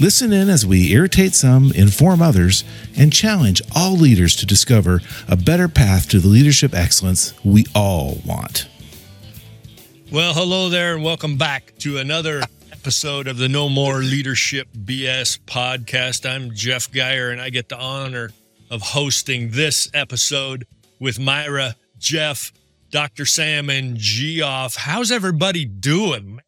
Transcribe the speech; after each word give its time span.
Listen 0.00 0.32
in 0.32 0.50
as 0.50 0.66
we 0.66 0.90
irritate 0.92 1.34
some, 1.34 1.70
inform 1.70 2.20
others, 2.20 2.64
and 2.96 3.12
challenge 3.12 3.62
all 3.76 3.92
leaders 3.92 4.34
to 4.34 4.44
discover 4.44 5.00
a 5.28 5.36
better 5.36 5.68
path 5.68 6.08
to 6.08 6.18
the 6.18 6.26
leadership 6.26 6.74
excellence 6.74 7.32
we 7.44 7.64
all 7.76 8.18
want. 8.26 8.66
Well, 10.10 10.34
hello 10.34 10.68
there, 10.68 10.96
and 10.96 11.04
welcome 11.04 11.36
back 11.36 11.74
to 11.78 11.98
another 11.98 12.42
episode 12.72 13.28
of 13.28 13.38
the 13.38 13.48
No 13.48 13.68
More 13.68 13.98
Leadership 13.98 14.66
BS 14.76 15.38
podcast. 15.46 16.28
I'm 16.28 16.52
Jeff 16.52 16.90
Geier, 16.90 17.30
and 17.30 17.40
I 17.40 17.50
get 17.50 17.68
the 17.68 17.78
honor 17.78 18.32
of 18.72 18.82
hosting 18.82 19.50
this 19.52 19.88
episode 19.94 20.66
with 20.98 21.20
Myra, 21.20 21.76
Jeff, 21.98 22.52
Dr. 22.90 23.26
Sam, 23.26 23.70
and 23.70 23.96
Geoff. 23.96 24.74
How's 24.74 25.12
everybody 25.12 25.64
doing? 25.64 26.40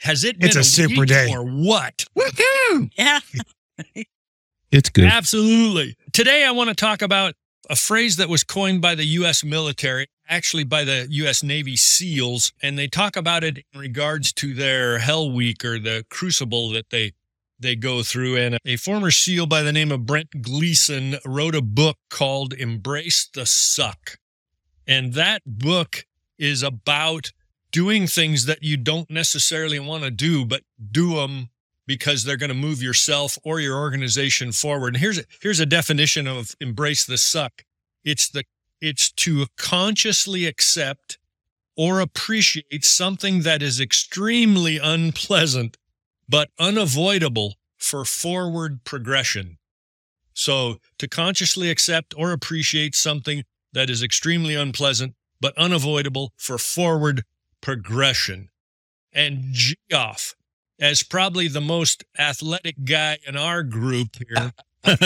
Has 0.00 0.24
it 0.24 0.38
been 0.38 0.48
It's 0.48 0.56
a 0.56 0.64
super 0.64 1.00
week 1.00 1.08
day. 1.08 1.28
or 1.32 1.44
what? 1.44 2.04
Yeah. 2.96 3.20
It's 4.70 4.88
good. 4.88 5.04
Absolutely. 5.04 5.96
Today, 6.14 6.44
I 6.46 6.50
want 6.50 6.70
to 6.70 6.74
talk 6.74 7.02
about 7.02 7.34
a 7.68 7.76
phrase 7.76 8.16
that 8.16 8.30
was 8.30 8.42
coined 8.42 8.80
by 8.80 8.94
the 8.94 9.04
U.S. 9.04 9.44
military, 9.44 10.06
actually 10.26 10.64
by 10.64 10.82
the 10.84 11.06
U.S. 11.10 11.42
Navy 11.42 11.76
SEALs, 11.76 12.52
and 12.62 12.78
they 12.78 12.88
talk 12.88 13.14
about 13.14 13.44
it 13.44 13.58
in 13.74 13.80
regards 13.80 14.32
to 14.32 14.54
their 14.54 14.98
Hell 14.98 15.30
Week 15.30 15.62
or 15.62 15.78
the 15.78 16.06
crucible 16.08 16.70
that 16.70 16.88
they 16.88 17.12
they 17.60 17.76
go 17.76 18.02
through. 18.02 18.36
And 18.38 18.56
a 18.64 18.76
former 18.76 19.10
SEAL 19.10 19.44
by 19.46 19.62
the 19.62 19.72
name 19.72 19.92
of 19.92 20.06
Brent 20.06 20.40
Gleeson 20.42 21.16
wrote 21.26 21.54
a 21.54 21.60
book 21.60 21.98
called 22.08 22.54
"Embrace 22.54 23.28
the 23.34 23.44
Suck," 23.44 24.18
and 24.86 25.12
that 25.12 25.42
book 25.44 26.06
is 26.38 26.62
about 26.62 27.32
doing 27.72 28.06
things 28.06 28.46
that 28.46 28.62
you 28.62 28.76
don't 28.76 29.10
necessarily 29.10 29.80
want 29.80 30.04
to 30.04 30.10
do, 30.10 30.44
but 30.44 30.62
do 30.90 31.16
them 31.16 31.48
because 31.86 32.22
they're 32.22 32.36
going 32.36 32.48
to 32.48 32.54
move 32.54 32.82
yourself 32.82 33.38
or 33.44 33.58
your 33.58 33.78
organization 33.78 34.52
forward. 34.52 34.94
And 34.94 34.98
here's 34.98 35.18
a, 35.18 35.24
here's 35.40 35.60
a 35.60 35.66
definition 35.66 36.26
of 36.28 36.54
embrace 36.60 37.04
the 37.04 37.18
suck. 37.18 37.64
It's 38.04 38.28
the 38.28 38.44
it's 38.80 39.10
to 39.12 39.46
consciously 39.56 40.46
accept 40.46 41.18
or 41.76 42.00
appreciate 42.00 42.84
something 42.84 43.42
that 43.42 43.62
is 43.62 43.80
extremely 43.80 44.78
unpleasant 44.78 45.76
but 46.28 46.50
unavoidable 46.58 47.54
for 47.78 48.04
forward 48.04 48.84
progression. 48.84 49.58
So, 50.34 50.78
to 50.98 51.08
consciously 51.08 51.70
accept 51.70 52.14
or 52.16 52.32
appreciate 52.32 52.94
something 52.94 53.44
that 53.72 53.90
is 53.90 54.02
extremely 54.02 54.54
unpleasant 54.54 55.14
but 55.40 55.56
unavoidable 55.58 56.32
for 56.36 56.56
forward 56.58 57.24
progression. 57.62 58.50
And 59.12 59.52
Geoff, 59.52 60.34
as 60.78 61.02
probably 61.02 61.48
the 61.48 61.60
most 61.60 62.04
athletic 62.18 62.84
guy 62.84 63.18
in 63.26 63.36
our 63.36 63.62
group 63.62 64.16
here, 64.16 64.52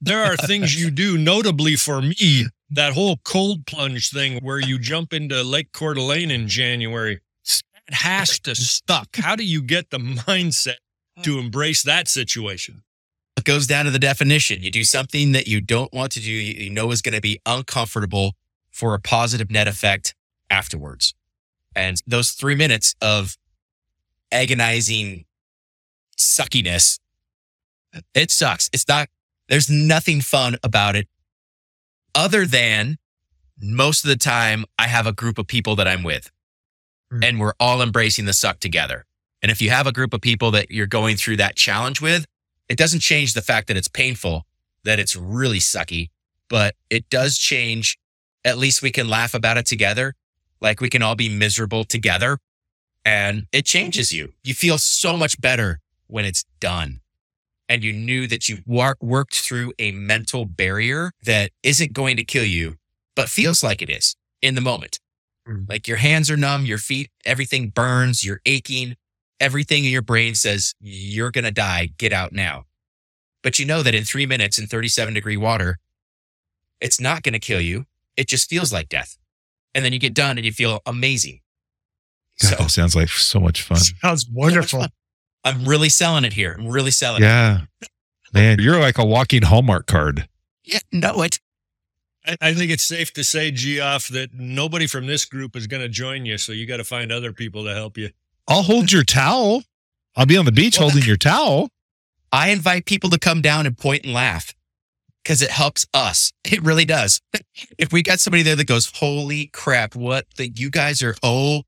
there 0.00 0.24
are 0.24 0.36
things 0.36 0.80
you 0.80 0.90
do, 0.90 1.18
notably 1.18 1.76
for 1.76 2.00
me, 2.00 2.46
that 2.70 2.94
whole 2.94 3.18
cold 3.24 3.66
plunge 3.66 4.10
thing 4.10 4.42
where 4.42 4.58
you 4.58 4.78
jump 4.78 5.12
into 5.12 5.42
Lake 5.42 5.72
Coeur 5.72 5.94
d'Alene 5.94 6.30
in 6.30 6.48
January. 6.48 7.20
That 7.88 7.94
has 7.96 8.38
to 8.40 8.54
stuck. 8.54 9.16
How 9.16 9.36
do 9.36 9.44
you 9.44 9.62
get 9.62 9.90
the 9.90 9.98
mindset 9.98 10.76
to 11.22 11.38
embrace 11.38 11.82
that 11.82 12.08
situation? 12.08 12.82
it 13.40 13.44
goes 13.44 13.66
down 13.66 13.86
to 13.86 13.90
the 13.90 13.98
definition. 13.98 14.62
You 14.62 14.70
do 14.70 14.84
something 14.84 15.32
that 15.32 15.48
you 15.48 15.62
don't 15.62 15.92
want 15.94 16.12
to 16.12 16.20
do, 16.20 16.30
you 16.30 16.64
you 16.64 16.70
know 16.70 16.90
is 16.90 17.00
going 17.00 17.14
to 17.14 17.22
be 17.22 17.40
uncomfortable 17.46 18.34
for 18.70 18.94
a 18.94 19.00
positive 19.00 19.50
net 19.50 19.66
effect 19.66 20.14
afterwards. 20.50 21.14
And 21.74 21.98
those 22.06 22.32
three 22.32 22.54
minutes 22.54 22.94
of 23.00 23.36
agonizing 24.32 25.24
suckiness, 26.16 26.98
it 28.14 28.30
sucks. 28.30 28.68
It's 28.72 28.86
not, 28.88 29.08
there's 29.48 29.70
nothing 29.70 30.20
fun 30.20 30.56
about 30.62 30.96
it 30.96 31.08
other 32.14 32.44
than 32.44 32.98
most 33.60 34.04
of 34.04 34.08
the 34.08 34.16
time 34.16 34.64
I 34.78 34.88
have 34.88 35.06
a 35.06 35.12
group 35.12 35.38
of 35.38 35.46
people 35.46 35.76
that 35.76 35.86
I'm 35.88 36.02
with 36.02 36.30
Mm. 37.12 37.24
and 37.24 37.40
we're 37.40 37.54
all 37.58 37.82
embracing 37.82 38.24
the 38.24 38.32
suck 38.32 38.60
together. 38.60 39.04
And 39.42 39.50
if 39.50 39.60
you 39.60 39.70
have 39.70 39.86
a 39.86 39.92
group 39.92 40.14
of 40.14 40.20
people 40.20 40.50
that 40.52 40.70
you're 40.70 40.86
going 40.86 41.16
through 41.16 41.38
that 41.38 41.56
challenge 41.56 42.00
with, 42.00 42.26
it 42.68 42.78
doesn't 42.78 43.00
change 43.00 43.34
the 43.34 43.42
fact 43.42 43.68
that 43.68 43.76
it's 43.76 43.88
painful, 43.88 44.46
that 44.84 44.98
it's 44.98 45.16
really 45.16 45.58
sucky, 45.58 46.10
but 46.48 46.76
it 46.88 47.08
does 47.10 47.36
change. 47.36 47.98
At 48.44 48.58
least 48.58 48.82
we 48.82 48.90
can 48.90 49.08
laugh 49.08 49.34
about 49.34 49.56
it 49.56 49.66
together. 49.66 50.14
Like 50.60 50.80
we 50.80 50.90
can 50.90 51.02
all 51.02 51.14
be 51.14 51.28
miserable 51.28 51.84
together 51.84 52.38
and 53.04 53.46
it 53.52 53.64
changes 53.64 54.12
you. 54.12 54.32
You 54.42 54.54
feel 54.54 54.78
so 54.78 55.16
much 55.16 55.40
better 55.40 55.80
when 56.06 56.24
it's 56.24 56.44
done. 56.60 57.00
And 57.68 57.84
you 57.84 57.92
knew 57.92 58.26
that 58.26 58.48
you 58.48 58.58
wor- 58.66 58.96
worked 59.00 59.36
through 59.36 59.72
a 59.78 59.92
mental 59.92 60.44
barrier 60.44 61.12
that 61.24 61.52
isn't 61.62 61.92
going 61.92 62.16
to 62.16 62.24
kill 62.24 62.44
you, 62.44 62.76
but 63.14 63.28
feels 63.28 63.62
like 63.62 63.80
it 63.80 63.88
is 63.88 64.16
in 64.42 64.56
the 64.56 64.60
moment. 64.60 64.98
Mm. 65.48 65.68
Like 65.68 65.86
your 65.86 65.98
hands 65.98 66.30
are 66.30 66.36
numb, 66.36 66.64
your 66.64 66.78
feet, 66.78 67.10
everything 67.24 67.68
burns, 67.68 68.24
you're 68.24 68.40
aching 68.44 68.96
everything 69.40 69.84
in 69.84 69.90
your 69.90 70.02
brain 70.02 70.34
says 70.34 70.74
you're 70.80 71.30
going 71.30 71.44
to 71.44 71.50
die 71.50 71.88
get 71.96 72.12
out 72.12 72.32
now 72.32 72.64
but 73.42 73.58
you 73.58 73.64
know 73.64 73.82
that 73.82 73.94
in 73.94 74.04
three 74.04 74.26
minutes 74.26 74.58
in 74.58 74.66
37 74.66 75.14
degree 75.14 75.36
water 75.36 75.78
it's 76.80 77.00
not 77.00 77.22
going 77.22 77.32
to 77.32 77.38
kill 77.38 77.60
you 77.60 77.86
it 78.16 78.28
just 78.28 78.48
feels 78.48 78.72
like 78.72 78.88
death 78.88 79.16
and 79.74 79.84
then 79.84 79.92
you 79.92 79.98
get 79.98 80.14
done 80.14 80.36
and 80.38 80.44
you 80.44 80.52
feel 80.52 80.80
amazing 80.86 81.40
God, 82.42 82.48
so 82.50 82.56
that 82.56 82.70
sounds 82.70 82.96
like 82.96 83.08
so 83.08 83.38
much 83.40 83.62
fun. 83.62 83.78
Sounds 84.02 84.26
wonderful. 84.32 84.86
i'm 85.44 85.64
really 85.64 85.88
selling 85.88 86.24
it 86.24 86.32
here 86.34 86.56
i'm 86.58 86.68
really 86.68 86.90
selling 86.90 87.22
it 87.22 87.26
Yeah. 87.26 87.60
Man, 88.32 88.60
you're 88.60 88.78
like 88.78 88.96
a 88.98 89.04
walking 89.04 89.42
Hallmark 89.42 89.86
card. 89.86 90.28
yeah 90.64 90.78
know 90.92 91.22
it 91.22 91.40
I, 92.26 92.36
I 92.40 92.54
think 92.54 92.70
it's 92.70 92.84
safe 92.84 93.14
to 93.14 93.24
say, 93.24 93.50
Geoff, 93.50 94.08
that 94.08 94.34
nobody 94.34 94.86
from 94.86 95.06
this 95.06 95.24
group 95.24 95.56
is 95.56 95.66
going 95.66 95.80
to 95.82 95.88
join 95.88 96.26
you. 96.26 96.36
So 96.36 96.52
you 96.52 96.66
got 96.66 96.76
to 96.76 96.84
find 96.84 97.10
other 97.10 97.32
people 97.32 97.64
to 97.64 97.72
help 97.72 97.96
you. 97.96 98.10
I'll 98.46 98.60
hold 98.62 98.92
your 98.92 99.04
towel. 99.04 99.62
I'll 100.14 100.26
be 100.26 100.36
on 100.36 100.44
the 100.44 100.52
beach 100.52 100.78
Well, 100.78 100.90
holding 100.90 101.08
your 101.08 101.16
towel. 101.16 101.70
i 102.30 102.50
invite 102.50 102.84
people 102.84 103.08
to 103.08 103.18
come 103.18 103.40
down 103.40 103.64
and 103.66 103.76
point 103.76 104.04
and 104.04 104.12
laugh 104.12 104.54
because 105.30 105.42
it 105.42 105.50
helps 105.50 105.86
us. 105.94 106.32
It 106.42 106.60
really 106.64 106.84
does. 106.84 107.20
If 107.78 107.92
we 107.92 108.02
got 108.02 108.18
somebody 108.18 108.42
there 108.42 108.56
that 108.56 108.66
goes 108.66 108.90
holy 108.96 109.46
crap 109.52 109.94
what 109.94 110.26
the 110.36 110.48
you 110.48 110.70
guys 110.70 111.04
are 111.04 111.14
oh 111.22 111.62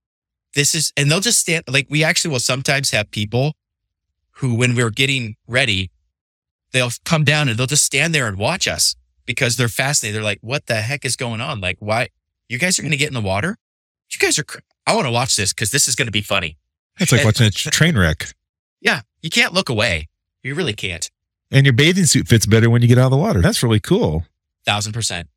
this 0.55 0.75
is 0.75 0.93
and 0.97 1.09
they'll 1.09 1.21
just 1.21 1.39
stand 1.39 1.63
like 1.69 1.87
we 1.89 2.03
actually 2.03 2.33
will 2.33 2.41
sometimes 2.41 2.91
have 2.91 3.09
people 3.13 3.55
who 4.33 4.57
when 4.57 4.75
we're 4.75 4.91
getting 4.91 5.37
ready 5.47 5.93
they'll 6.73 6.91
come 7.05 7.23
down 7.23 7.49
and 7.49 7.57
they'll 7.57 7.69
just 7.69 7.85
stand 7.85 8.13
there 8.13 8.27
and 8.27 8.37
watch 8.37 8.67
us 8.67 8.97
because 9.27 9.57
they're 9.57 9.69
fascinated. 9.69 10.17
They're 10.17 10.25
like 10.25 10.41
what 10.41 10.67
the 10.67 10.77
heck 10.77 11.05
is 11.05 11.15
going 11.15 11.41
on? 11.41 11.61
Like 11.61 11.77
why 11.79 12.09
you 12.49 12.59
guys 12.59 12.81
are 12.81 12.83
going 12.83 12.91
to 12.91 12.99
get 12.99 13.09
in 13.09 13.15
the 13.15 13.21
water? 13.21 13.59
You 14.11 14.19
guys 14.19 14.41
are 14.41 14.45
cr- 14.45 14.59
i 14.89 14.95
want 14.97 15.07
to 15.07 15.13
watch 15.13 15.37
this 15.37 15.53
because 15.53 15.71
this 15.71 15.87
is 15.87 15.95
going 15.95 16.07
to 16.07 16.13
be 16.13 16.23
funny. 16.23 16.57
It's 16.99 17.13
like 17.13 17.25
watching 17.25 17.47
a 17.47 17.51
train 17.53 17.97
wreck. 17.97 18.35
yeah 18.81 19.03
you 19.21 19.31
can't 19.31 19.55
look 19.55 19.69
away. 19.69 20.09
You 20.43 20.57
really 20.57 20.75
can't 20.75 21.09
And 21.53 21.67
your 21.67 21.75
bathing 21.75 22.07
suit 22.07 22.27
fits 22.27 22.47
better 22.47 22.71
when 22.71 22.83
you 22.83 22.89
get 22.89 22.99
out 22.99 23.07
of 23.07 23.11
the 23.11 23.19
water. 23.19 23.43
That's 23.43 23.63
really 23.63 23.81
cool. 23.81 24.25
thousand 24.65 24.93
percent 24.93 25.29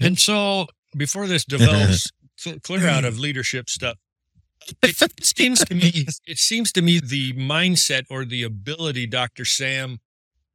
And 0.00 0.18
so 0.18 0.66
before 0.96 1.26
this 1.26 1.44
develops 1.44 2.10
clear 2.62 2.88
out 2.88 3.04
of 3.04 3.18
leadership 3.18 3.70
stuff, 3.70 3.96
it 4.82 5.24
seems 5.24 5.64
to 5.64 5.74
me 5.74 6.06
it 6.26 6.38
seems 6.38 6.72
to 6.72 6.82
me 6.82 7.00
the 7.00 7.32
mindset 7.34 8.04
or 8.10 8.24
the 8.24 8.42
ability, 8.42 9.06
Dr. 9.06 9.44
Sam, 9.44 10.00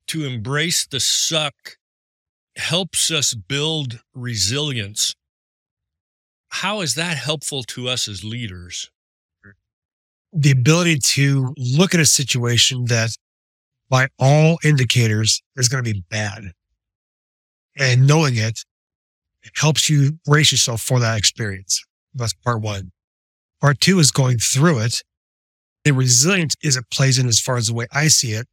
to 0.07 0.25
embrace 0.25 0.85
the 0.85 0.99
suck 0.99 1.77
helps 2.55 3.09
us 3.09 3.33
build 3.33 4.01
resilience. 4.13 5.15
How 6.49 6.81
is 6.81 6.95
that 6.95 7.17
helpful 7.17 7.63
to 7.63 7.87
us 7.87 8.07
as 8.07 8.23
leaders? 8.23 8.89
The 10.33 10.51
ability 10.51 10.99
to 11.13 11.53
look 11.57 11.93
at 11.93 12.01
a 12.01 12.05
situation 12.05 12.85
that 12.85 13.15
by 13.89 14.07
all 14.19 14.57
indicators 14.63 15.41
is 15.55 15.67
going 15.67 15.83
to 15.83 15.93
be 15.93 16.03
bad 16.09 16.51
and 17.77 18.05
knowing 18.05 18.35
it 18.35 18.59
helps 19.55 19.89
you 19.89 20.19
brace 20.25 20.51
yourself 20.51 20.81
for 20.81 20.99
that 20.99 21.17
experience. 21.17 21.83
That's 22.13 22.33
part 22.33 22.61
one. 22.61 22.91
Part 23.61 23.79
two 23.79 23.99
is 23.99 24.11
going 24.11 24.37
through 24.37 24.79
it. 24.79 25.01
The 25.83 25.91
resilience 25.91 26.55
is 26.61 26.75
it 26.75 26.85
plays 26.91 27.17
in 27.17 27.27
as 27.27 27.39
far 27.39 27.57
as 27.57 27.67
the 27.67 27.73
way 27.73 27.87
I 27.91 28.09
see 28.09 28.33
it 28.33 28.47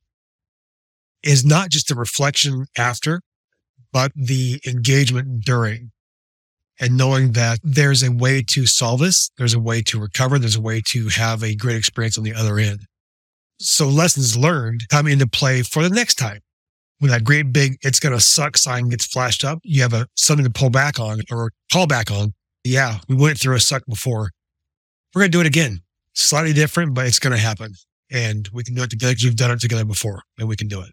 is 1.23 1.45
not 1.45 1.71
just 1.71 1.89
the 1.89 1.97
reflection 1.97 2.67
after, 2.77 3.21
but 3.93 4.13
the 4.15 4.61
engagement 4.67 5.45
during 5.45 5.91
and 6.79 6.97
knowing 6.97 7.33
that 7.33 7.59
there's 7.63 8.03
a 8.03 8.13
way 8.13 8.43
to 8.43 8.67
solve 8.67 9.01
this, 9.01 9.31
there's 9.39 9.55
a 9.55 9.61
way 9.61 9.83
to 9.83 9.99
recover, 9.99 10.39
there's 10.39 10.57
a 10.57 10.61
way 10.61 10.83
to 10.89 11.09
have 11.09 11.43
a 11.43 11.57
great 11.57 11.77
experience 11.77 12.19
on 12.19 12.25
the 12.25 12.35
other 12.35 12.59
end. 12.59 12.81
So 13.59 13.89
lessons 13.89 14.37
learned 14.37 14.89
come 14.89 15.07
into 15.07 15.27
play 15.27 15.63
for 15.63 15.83
the 15.83 15.91
next 15.91 16.17
time. 16.17 16.41
When 16.99 17.11
that 17.11 17.25
great 17.25 17.53
big 17.53 17.79
it's 17.83 18.01
gonna 18.01 18.21
suck 18.21 18.57
sign 18.57 18.89
gets 18.89 19.07
flashed 19.07 19.45
up, 19.45 19.61
you 19.63 19.83
have 19.83 19.93
a 19.93 20.07
something 20.15 20.45
to 20.45 20.51
pull 20.51 20.71
back 20.71 20.99
on 20.99 21.21
or 21.31 21.53
call 21.73 21.87
back 21.87 22.11
on. 22.11 22.35
Yeah, 22.65 22.99
we 23.09 23.17
went 23.17 23.39
through 23.39 23.57
a 23.57 23.61
suck 23.61 23.85
before. 23.87 24.31
We're 25.15 25.23
gonna 25.23 25.31
do 25.31 25.41
it 25.41 25.47
again. 25.47 25.83
Slightly 26.15 26.53
different, 26.53 26.95
but 26.95 27.07
it's 27.07 27.19
gonna 27.19 27.37
happen. 27.37 27.75
And 28.11 28.49
we 28.53 28.63
can 28.65 28.75
do 28.75 28.83
it 28.83 28.91
together 28.91 29.13
because 29.13 29.25
we've 29.25 29.37
done 29.37 29.51
it 29.51 29.61
together 29.61 29.85
before 29.85 30.23
and 30.39 30.49
we 30.49 30.57
can 30.57 30.69
do 30.69 30.81
it. 30.81 30.91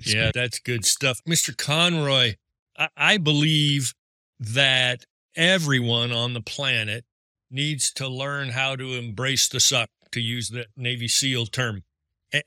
It's 0.00 0.14
yeah, 0.14 0.30
that's 0.32 0.58
good 0.58 0.84
stuff. 0.86 1.20
Mr. 1.28 1.56
Conroy, 1.56 2.36
I, 2.78 2.88
I 2.96 3.16
believe 3.18 3.92
that 4.38 5.04
everyone 5.36 6.10
on 6.10 6.32
the 6.32 6.40
planet 6.40 7.04
needs 7.50 7.92
to 7.92 8.08
learn 8.08 8.50
how 8.50 8.76
to 8.76 8.94
embrace 8.94 9.48
the 9.48 9.60
suck, 9.60 9.90
to 10.12 10.20
use 10.20 10.48
the 10.48 10.66
Navy 10.76 11.08
SEAL 11.08 11.46
term. 11.46 11.82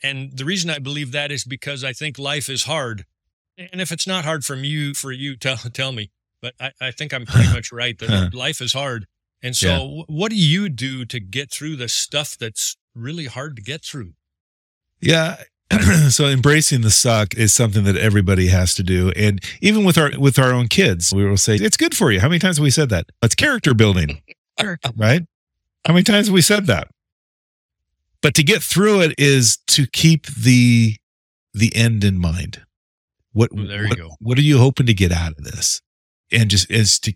And 0.02 0.32
the 0.38 0.46
reason 0.46 0.70
I 0.70 0.80
believe 0.80 1.12
that 1.12 1.32
is 1.32 1.44
because 1.44 1.84
I 1.84 1.92
think 1.94 2.18
life 2.18 2.50
is 2.50 2.64
hard. 2.64 3.06
And 3.58 3.82
if 3.82 3.92
it's 3.92 4.08
not 4.08 4.24
hard 4.24 4.46
from 4.46 4.64
you, 4.64 4.94
for 4.94 5.12
you, 5.12 5.36
tell, 5.38 5.58
tell 5.58 5.92
me. 5.92 6.12
But 6.42 6.54
I, 6.60 6.72
I 6.82 6.92
think 6.92 7.14
I'm 7.14 7.26
pretty 7.26 7.52
much 7.54 7.72
right 7.72 7.98
that 8.00 8.34
life 8.34 8.62
is 8.62 8.74
hard. 8.74 9.06
And 9.42 9.56
so, 9.56 9.68
Yeah. 9.68 10.04
what 10.08 10.30
do 10.30 10.38
you 10.38 10.70
do 10.70 11.04
to 11.06 11.20
get 11.20 11.52
through 11.52 11.76
the 11.76 11.90
stuff 11.90 12.38
that's 12.38 12.78
really 12.96 13.26
hard 13.26 13.56
to 13.58 13.62
get 13.62 13.84
through? 13.84 14.14
Yeah. 15.02 15.44
so 16.10 16.28
embracing 16.28 16.82
the 16.82 16.92
suck 16.92 17.34
is 17.36 17.54
something 17.54 17.84
that 17.84 17.98
everybody 17.98 18.48
has 18.48 18.74
to 18.76 18.84
do. 18.84 19.12
And 19.18 19.42
even 19.62 19.84
with 19.84 19.98
our 19.98 20.12
with 20.18 20.38
our 20.40 20.54
own 20.54 20.68
kids, 20.68 21.14
we 21.14 21.26
will 21.28 21.36
say, 21.38 21.56
it's 21.56 21.78
good 21.78 21.96
for 21.96 22.12
you. 22.12 22.20
How 22.20 22.30
many 22.30 22.40
times 22.40 22.58
have 22.58 22.64
we 22.64 22.70
said 22.70 22.90
that? 22.90 23.08
It's 23.22 23.36
character 23.36 23.74
building. 23.74 24.22
Right? 24.96 25.24
How 25.88 25.94
many 25.94 26.04
times 26.04 26.28
have 26.28 26.34
we 26.34 26.42
said 26.44 26.68
that? 26.68 26.88
But 28.24 28.34
to 28.36 28.44
get 28.44 28.64
through 28.64 29.02
it 29.02 29.14
is 29.18 29.58
to 29.68 29.86
keep 29.86 30.28
the 30.28 30.96
the 31.54 31.76
end 31.76 32.04
in 32.04 32.18
mind. 32.18 32.64
What 33.34 33.52
there 33.54 33.84
you 33.84 33.90
what, 33.90 33.98
go. 33.98 34.10
what 34.20 34.38
are 34.38 34.44
you 34.44 34.58
hoping 34.58 34.86
to 34.88 34.94
get 34.94 35.12
out 35.12 35.34
of 35.38 35.44
this? 35.44 35.82
And 36.32 36.50
just 36.50 36.72
is 36.72 37.00
to 37.02 37.14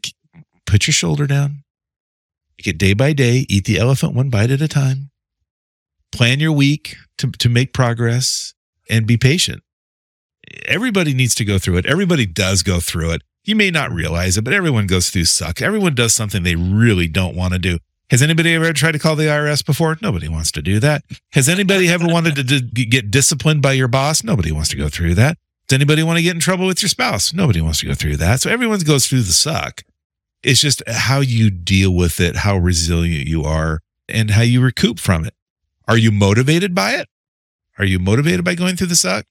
put 0.67 0.85
your 0.85 0.93
shoulder 0.93 1.25
down, 1.25 1.63
take 2.59 2.67
it 2.67 2.77
day 2.77 2.93
by 2.93 3.13
day, 3.13 3.45
eat 3.49 3.65
the 3.65 3.79
elephant 3.79 4.13
one 4.13 4.29
bite 4.29 4.51
at 4.51 4.61
a 4.61 4.67
time, 4.67 5.09
plan 6.11 6.39
your 6.39 6.51
week 6.51 6.97
to, 7.19 7.31
to 7.31 7.49
make 7.49 7.73
progress 7.73 8.53
and 8.89 9.07
be 9.07 9.17
patient. 9.17 9.63
Everybody 10.65 11.13
needs 11.13 11.35
to 11.35 11.45
go 11.45 11.57
through 11.57 11.77
it. 11.77 11.85
Everybody 11.85 12.25
does 12.25 12.63
go 12.63 12.79
through 12.79 13.11
it. 13.11 13.21
You 13.43 13.55
may 13.55 13.71
not 13.71 13.91
realize 13.91 14.37
it, 14.37 14.43
but 14.43 14.53
everyone 14.53 14.87
goes 14.87 15.09
through 15.09 15.25
suck. 15.25 15.61
Everyone 15.61 15.95
does 15.95 16.13
something 16.13 16.43
they 16.43 16.55
really 16.55 17.07
don't 17.07 17.35
want 17.35 17.53
to 17.53 17.59
do. 17.59 17.79
Has 18.09 18.21
anybody 18.21 18.53
ever 18.53 18.71
tried 18.71 18.93
to 18.93 18.99
call 18.99 19.17
the 19.17 19.25
IRS 19.25 19.65
before? 19.65 19.97
Nobody 20.01 20.29
wants 20.29 20.51
to 20.53 20.61
do 20.61 20.79
that. 20.79 21.03
Has 21.33 21.49
anybody 21.49 21.89
ever 21.89 22.07
wanted 22.07 22.35
to 22.35 22.43
d- 22.43 22.85
get 22.85 23.11
disciplined 23.11 23.61
by 23.61 23.73
your 23.73 23.89
boss? 23.89 24.23
Nobody 24.23 24.51
wants 24.51 24.69
to 24.69 24.77
go 24.77 24.87
through 24.87 25.15
that. 25.15 25.37
Does 25.67 25.75
anybody 25.75 26.03
want 26.03 26.17
to 26.17 26.23
get 26.23 26.33
in 26.33 26.39
trouble 26.39 26.67
with 26.67 26.81
your 26.81 26.87
spouse? 26.87 27.33
Nobody 27.33 27.59
wants 27.59 27.79
to 27.79 27.85
go 27.85 27.93
through 27.93 28.15
that. 28.17 28.39
So 28.39 28.49
everyone 28.49 28.79
goes 28.79 29.07
through 29.07 29.23
the 29.23 29.33
suck. 29.33 29.83
It's 30.41 30.61
just 30.61 30.81
how 30.87 31.19
you 31.19 31.49
deal 31.49 31.93
with 31.93 32.21
it, 32.21 32.37
how 32.37 32.55
resilient 32.57 33.27
you 33.27 33.43
are, 33.43 33.81
and 34.07 34.31
how 34.31 34.43
you 34.43 34.61
recoup 34.61 34.99
from 34.99 35.25
it. 35.25 35.33
Are 35.85 35.97
you 35.97 36.09
motivated 36.11 36.73
by 36.73 36.93
it? 36.93 37.09
Are 37.77 37.85
you 37.85 37.99
motivated 37.99 38.45
by 38.45 38.55
going 38.55 38.77
through 38.77 38.87
the 38.87 38.95
suck? 38.95 39.25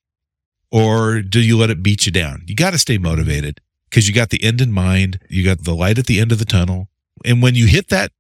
Or 0.71 1.23
do 1.23 1.41
you 1.41 1.57
let 1.57 1.71
it 1.71 1.83
beat 1.83 2.05
you 2.05 2.13
down? 2.13 2.43
You 2.47 2.55
got 2.55 2.73
to 2.73 2.79
stay 2.79 2.99
motivated 2.99 3.63
because 3.89 4.07
you 4.07 4.15
got 4.15 4.29
the 4.29 4.45
end 4.45 4.61
in 4.61 4.71
mind. 4.71 5.21
You 5.31 5.43
got 5.43 5.65
the 5.65 5.75
light 5.75 5.99
at 5.99 6.05
the 6.05 6.21
end 6.21 6.33
of 6.33 6.39
the 6.39 6.45
tunnel. 6.45 6.89
And 7.25 7.41
when 7.41 7.55
you 7.55 7.67
hit 7.67 7.89
that 7.89 8.13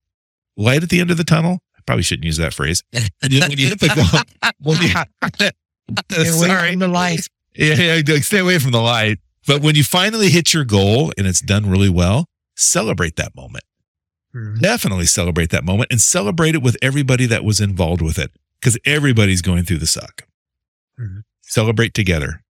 light 0.56 0.82
at 0.82 0.88
the 0.88 1.00
end 1.00 1.10
of 1.10 1.16
the 1.16 1.24
tunnel, 1.24 1.60
I 1.76 1.80
probably 1.86 2.02
shouldn't 2.02 2.24
use 2.24 2.36
that 2.38 2.54
phrase. 2.54 2.82
When 3.22 3.32
you, 3.32 3.40
when 3.40 3.58
you 3.58 3.68
hit 3.68 3.80
the 3.80 3.88
goal, 3.88 4.52
when 4.60 4.80
you, 4.82 6.24
sorry. 6.32 6.76
the 6.76 6.88
light. 6.88 7.28
Yeah, 7.54 8.00
yeah, 8.06 8.16
stay 8.20 8.38
away 8.38 8.58
from 8.58 8.70
the 8.72 8.80
light. 8.80 9.18
But 9.46 9.62
when 9.62 9.74
you 9.74 9.84
finally 9.84 10.28
hit 10.28 10.52
your 10.52 10.64
goal 10.64 11.12
and 11.16 11.26
it's 11.26 11.40
done 11.40 11.68
really 11.70 11.88
well, 11.88 12.26
celebrate 12.56 13.16
that 13.16 13.34
moment. 13.34 13.64
Mhm. 14.34 14.60
Definitely 14.60 15.06
celebrate 15.06 15.50
that 15.50 15.64
moment 15.64 15.90
and 15.90 16.00
celebrate 16.00 16.54
it 16.54 16.62
with 16.62 16.76
everybody 16.82 17.26
that 17.26 17.44
was 17.44 17.60
involved 17.60 18.02
with 18.02 18.18
it 18.18 18.30
because 18.60 18.78
everybody's 18.84 19.42
going 19.42 19.64
through 19.64 19.78
the 19.78 19.86
suck. 19.86 20.26
Mhm. 21.00 21.22
Celebrate 21.42 21.94
together. 21.94 22.42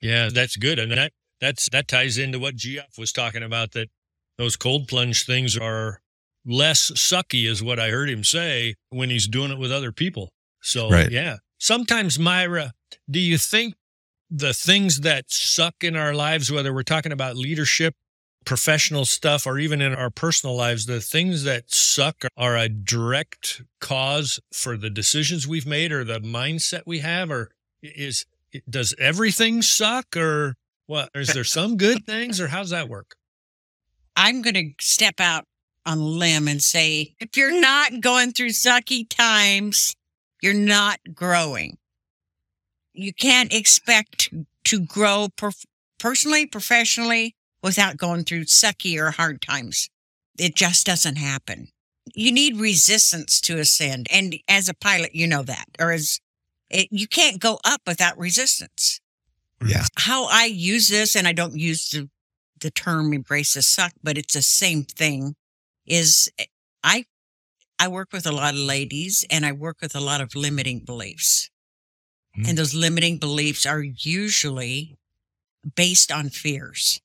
Yeah, 0.00 0.28
that's 0.32 0.56
good. 0.56 0.78
And 0.78 0.90
that 0.92 1.12
that's 1.40 1.68
that 1.70 1.86
ties 1.88 2.18
into 2.18 2.38
what 2.38 2.56
Geoff 2.56 2.98
was 2.98 3.12
talking 3.12 3.42
about 3.42 3.72
that 3.72 3.88
those 4.38 4.56
cold 4.56 4.88
plunge 4.88 5.24
things 5.24 5.56
are 5.56 6.00
less 6.44 6.90
sucky 6.92 7.46
is 7.48 7.62
what 7.62 7.78
I 7.78 7.90
heard 7.90 8.10
him 8.10 8.24
say 8.24 8.74
when 8.90 9.10
he's 9.10 9.28
doing 9.28 9.50
it 9.50 9.58
with 9.58 9.72
other 9.72 9.92
people. 9.92 10.30
So 10.60 10.90
Right. 10.90 11.10
yeah. 11.10 11.38
Sometimes 11.58 12.18
Myra, 12.18 12.72
do 13.08 13.20
you 13.20 13.38
think 13.38 13.74
the 14.30 14.52
things 14.54 15.00
that 15.00 15.30
suck 15.30 15.74
in 15.82 15.94
our 15.94 16.14
lives, 16.14 16.50
whether 16.50 16.72
we're 16.72 16.82
talking 16.82 17.12
about 17.12 17.36
leadership, 17.36 17.94
professional 18.44 19.04
stuff, 19.04 19.46
or 19.46 19.58
even 19.58 19.80
in 19.80 19.94
our 19.94 20.10
personal 20.10 20.56
lives, 20.56 20.86
the 20.86 21.00
things 21.00 21.44
that 21.44 21.70
suck 21.72 22.24
are 22.36 22.56
a 22.56 22.68
direct 22.68 23.62
cause 23.80 24.40
for 24.52 24.76
the 24.76 24.90
decisions 24.90 25.46
we've 25.46 25.66
made 25.66 25.92
or 25.92 26.02
the 26.02 26.18
mindset 26.20 26.82
we 26.86 27.00
have? 27.00 27.30
Or 27.30 27.50
is 27.82 28.24
does 28.68 28.94
everything 28.98 29.62
suck 29.62 30.16
or 30.16 30.56
what? 30.86 31.10
Is 31.14 31.28
there 31.28 31.44
some 31.44 31.76
good 31.76 32.04
things 32.04 32.40
or 32.40 32.48
how's 32.48 32.70
that 32.70 32.88
work? 32.88 33.14
I'm 34.16 34.42
going 34.42 34.54
to 34.54 34.72
step 34.80 35.20
out 35.20 35.44
on 35.86 35.98
a 35.98 36.04
limb 36.04 36.48
and 36.48 36.62
say 36.62 37.14
if 37.20 37.36
you're 37.36 37.60
not 37.60 38.00
going 38.00 38.32
through 38.32 38.50
sucky 38.50 39.08
times, 39.08 39.94
you're 40.42 40.54
not 40.54 40.98
growing. 41.14 41.78
You 42.94 43.12
can't 43.12 43.52
expect 43.52 44.30
to 44.64 44.80
grow 44.80 45.28
per- 45.36 45.50
personally, 45.98 46.46
professionally 46.46 47.34
without 47.62 47.96
going 47.96 48.24
through 48.24 48.44
sucky 48.44 48.98
or 48.98 49.10
hard 49.12 49.40
times. 49.40 49.88
It 50.38 50.54
just 50.56 50.86
doesn't 50.86 51.16
happen. 51.16 51.68
You 52.14 52.32
need 52.32 52.56
resistance 52.56 53.40
to 53.42 53.58
ascend. 53.58 54.08
And 54.10 54.36
as 54.48 54.68
a 54.68 54.74
pilot, 54.74 55.14
you 55.14 55.26
know 55.26 55.42
that. 55.42 55.66
Or 55.78 55.92
as 55.92 56.20
it, 56.70 56.88
you 56.90 57.06
can't 57.06 57.40
go 57.40 57.58
up 57.64 57.82
without 57.86 58.18
resistance 58.18 59.00
Yeah. 59.64 59.84
how 59.96 60.24
I 60.26 60.46
use 60.46 60.88
this, 60.88 61.14
and 61.14 61.28
I 61.28 61.32
don't 61.32 61.56
use 61.56 61.88
the, 61.90 62.08
the 62.60 62.70
term 62.70 63.12
embrace 63.12 63.54
the 63.54 63.62
suck, 63.62 63.92
but 64.02 64.18
it's 64.18 64.34
the 64.34 64.42
same 64.42 64.84
thing, 64.84 65.34
is 65.86 66.30
eh, 66.38 66.44
I 66.82 67.04
I 67.78 67.88
work 67.88 68.12
with 68.12 68.26
a 68.26 68.32
lot 68.32 68.54
of 68.54 68.60
ladies 68.60 69.24
and 69.30 69.44
I 69.44 69.52
work 69.52 69.78
with 69.80 69.94
a 69.96 70.00
lot 70.00 70.20
of 70.20 70.34
limiting 70.34 70.80
beliefs. 70.80 71.50
Mm. 72.38 72.50
And 72.50 72.58
those 72.58 72.74
limiting 72.74 73.18
beliefs 73.18 73.66
are 73.66 73.82
usually 73.82 74.96
based 75.76 76.10
on 76.10 76.28
fears. 76.28 77.00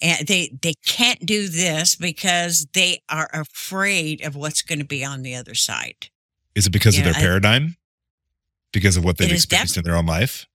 And 0.00 0.26
they 0.26 0.56
they 0.62 0.74
can't 0.86 1.26
do 1.26 1.48
this 1.48 1.94
because 1.96 2.66
they 2.72 3.02
are 3.08 3.28
afraid 3.32 4.24
of 4.24 4.34
what's 4.34 4.62
going 4.62 4.78
to 4.78 4.84
be 4.84 5.04
on 5.04 5.22
the 5.22 5.34
other 5.34 5.54
side. 5.54 6.08
Is 6.54 6.66
it 6.66 6.70
because 6.70 6.96
of 6.96 7.04
Yeah, 7.04 7.12
their 7.12 7.20
I- 7.20 7.24
paradigm? 7.24 7.76
Because 8.72 8.96
of 8.96 9.04
what 9.04 9.18
they've 9.18 9.28
It 9.28 9.34
is 9.34 9.44
experienced 9.44 9.76
in 9.76 9.82
their 9.82 9.96
own 9.96 10.06
life? 10.06 10.46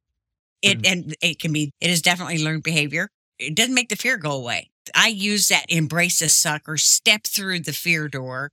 It 0.62 0.82
mm. 0.82 0.92
and 0.92 1.16
it 1.22 1.40
can 1.40 1.54
be 1.54 1.74
it 1.82 1.90
is 1.90 2.02
definitely 2.02 2.44
learned 2.44 2.64
behavior. 2.64 3.10
It 3.38 3.56
doesn't 3.56 3.74
make 3.74 3.90
the 3.90 3.98
fear 3.98 4.18
go 4.18 4.32
away. 4.32 4.72
I 4.94 5.08
use 5.08 5.48
that 5.48 5.66
embrace 5.70 6.20
the 6.20 6.30
sucker, 6.30 6.78
step 6.78 7.24
through 7.26 7.62
the 7.62 7.74
fear 7.74 8.08
door. 8.08 8.52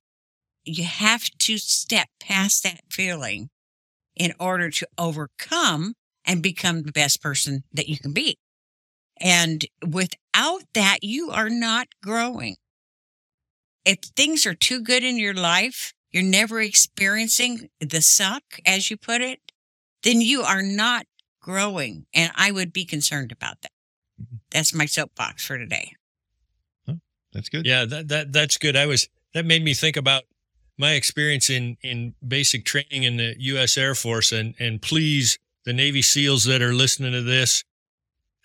You 0.65 0.85
have 0.85 1.25
to 1.41 1.59
step 1.59 2.09
past 2.21 2.62
that 2.62 2.81
feeling 2.91 3.51
in 4.15 4.33
order 4.39 4.71
to 4.71 4.87
overcome 4.97 5.95
and 6.25 6.43
become 6.43 6.83
the 6.83 6.93
best 6.93 7.21
person 7.23 7.65
that 7.73 7.89
you 7.89 7.99
can 7.99 8.12
be. 8.12 8.39
And 9.21 9.65
without 9.87 10.62
that, 10.75 10.99
you 11.03 11.31
are 11.31 11.51
not 11.51 11.89
growing. 12.03 12.57
If 13.85 13.99
things 14.17 14.47
are 14.47 14.55
too 14.55 14.81
good 14.81 15.03
in 15.03 15.17
your 15.17 15.35
life, 15.35 15.93
you're 16.12 16.23
never 16.23 16.61
experiencing 16.61 17.69
the 17.81 18.03
suck, 18.03 18.43
as 18.67 18.91
you 18.91 18.97
put 18.97 19.21
it, 19.23 19.41
then 20.03 20.21
you 20.21 20.43
are 20.43 20.62
not 20.62 21.07
growing. 21.41 22.07
And 22.15 22.31
I 22.37 22.53
would 22.53 22.73
be 22.73 22.85
concerned 22.85 23.33
about 23.33 23.62
that. 23.62 23.73
Mm-hmm. 24.21 24.37
That's 24.51 24.75
my 24.75 24.87
soapbox 24.87 25.47
for 25.47 25.59
today. 25.59 25.95
That's 27.33 27.49
good. 27.49 27.67
Yeah, 27.67 27.85
that 27.85 28.09
that 28.09 28.33
that's 28.33 28.59
good. 28.59 28.77
I 28.77 28.87
was 28.87 29.09
that 29.35 29.45
made 29.45 29.65
me 29.65 29.75
think 29.75 29.97
about 29.97 30.25
my 30.79 30.93
experience 30.93 31.51
in 31.51 31.77
in 31.83 32.15
basic 32.27 32.65
training 32.65 33.03
in 33.05 33.17
the 33.17 33.35
U.S. 33.39 33.77
Air 33.77 33.95
Force, 33.95 34.33
and 34.33 34.55
and 34.59 34.81
please, 34.81 35.39
the 35.65 35.73
Navy 35.73 36.03
SEALs 36.03 36.45
that 36.45 36.62
are 36.62 36.73
listening 36.75 37.12
to 37.12 37.23
this, 37.23 37.65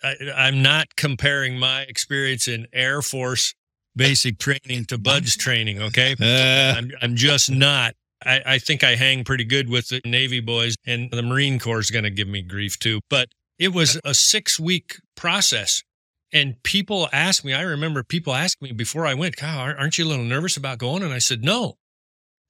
I, 0.02 0.14
I'm 0.34 0.62
not 0.62 0.96
comparing 0.96 1.58
my 1.58 1.82
experience 1.82 2.48
in 2.48 2.66
Air 2.72 3.02
Force 3.02 3.54
basic 3.96 4.38
training 4.38 4.84
to 4.86 4.98
BUD/S 4.98 5.36
training. 5.36 5.82
Okay, 5.82 6.14
Uh, 6.20 6.74
I'm 6.78 6.90
I'm 7.02 7.16
just 7.16 7.50
not. 7.50 7.94
I, 8.24 8.40
I 8.46 8.58
think 8.58 8.82
I 8.82 8.96
hang 8.96 9.22
pretty 9.22 9.44
good 9.44 9.68
with 9.68 9.88
the 9.88 10.00
Navy 10.04 10.40
boys, 10.40 10.74
and 10.86 11.10
the 11.10 11.22
Marine 11.22 11.58
Corps 11.58 11.78
is 11.78 11.90
going 11.90 12.04
to 12.04 12.10
give 12.10 12.26
me 12.28 12.42
grief 12.42 12.78
too. 12.78 13.00
But 13.08 13.28
It 13.58 13.72
was 13.72 14.00
a 14.04 14.14
six 14.14 14.58
week 14.58 14.96
process. 15.14 15.82
And 16.32 16.62
people 16.62 17.08
ask 17.12 17.44
me, 17.44 17.54
I 17.54 17.62
remember 17.62 18.02
people 18.02 18.34
asked 18.34 18.60
me 18.60 18.72
before 18.72 19.06
I 19.06 19.14
went, 19.14 19.36
God, 19.36 19.76
aren't 19.78 19.96
you 19.96 20.04
a 20.04 20.08
little 20.08 20.24
nervous 20.24 20.56
about 20.56 20.78
going? 20.78 21.02
And 21.02 21.12
I 21.12 21.18
said, 21.18 21.42
no. 21.42 21.78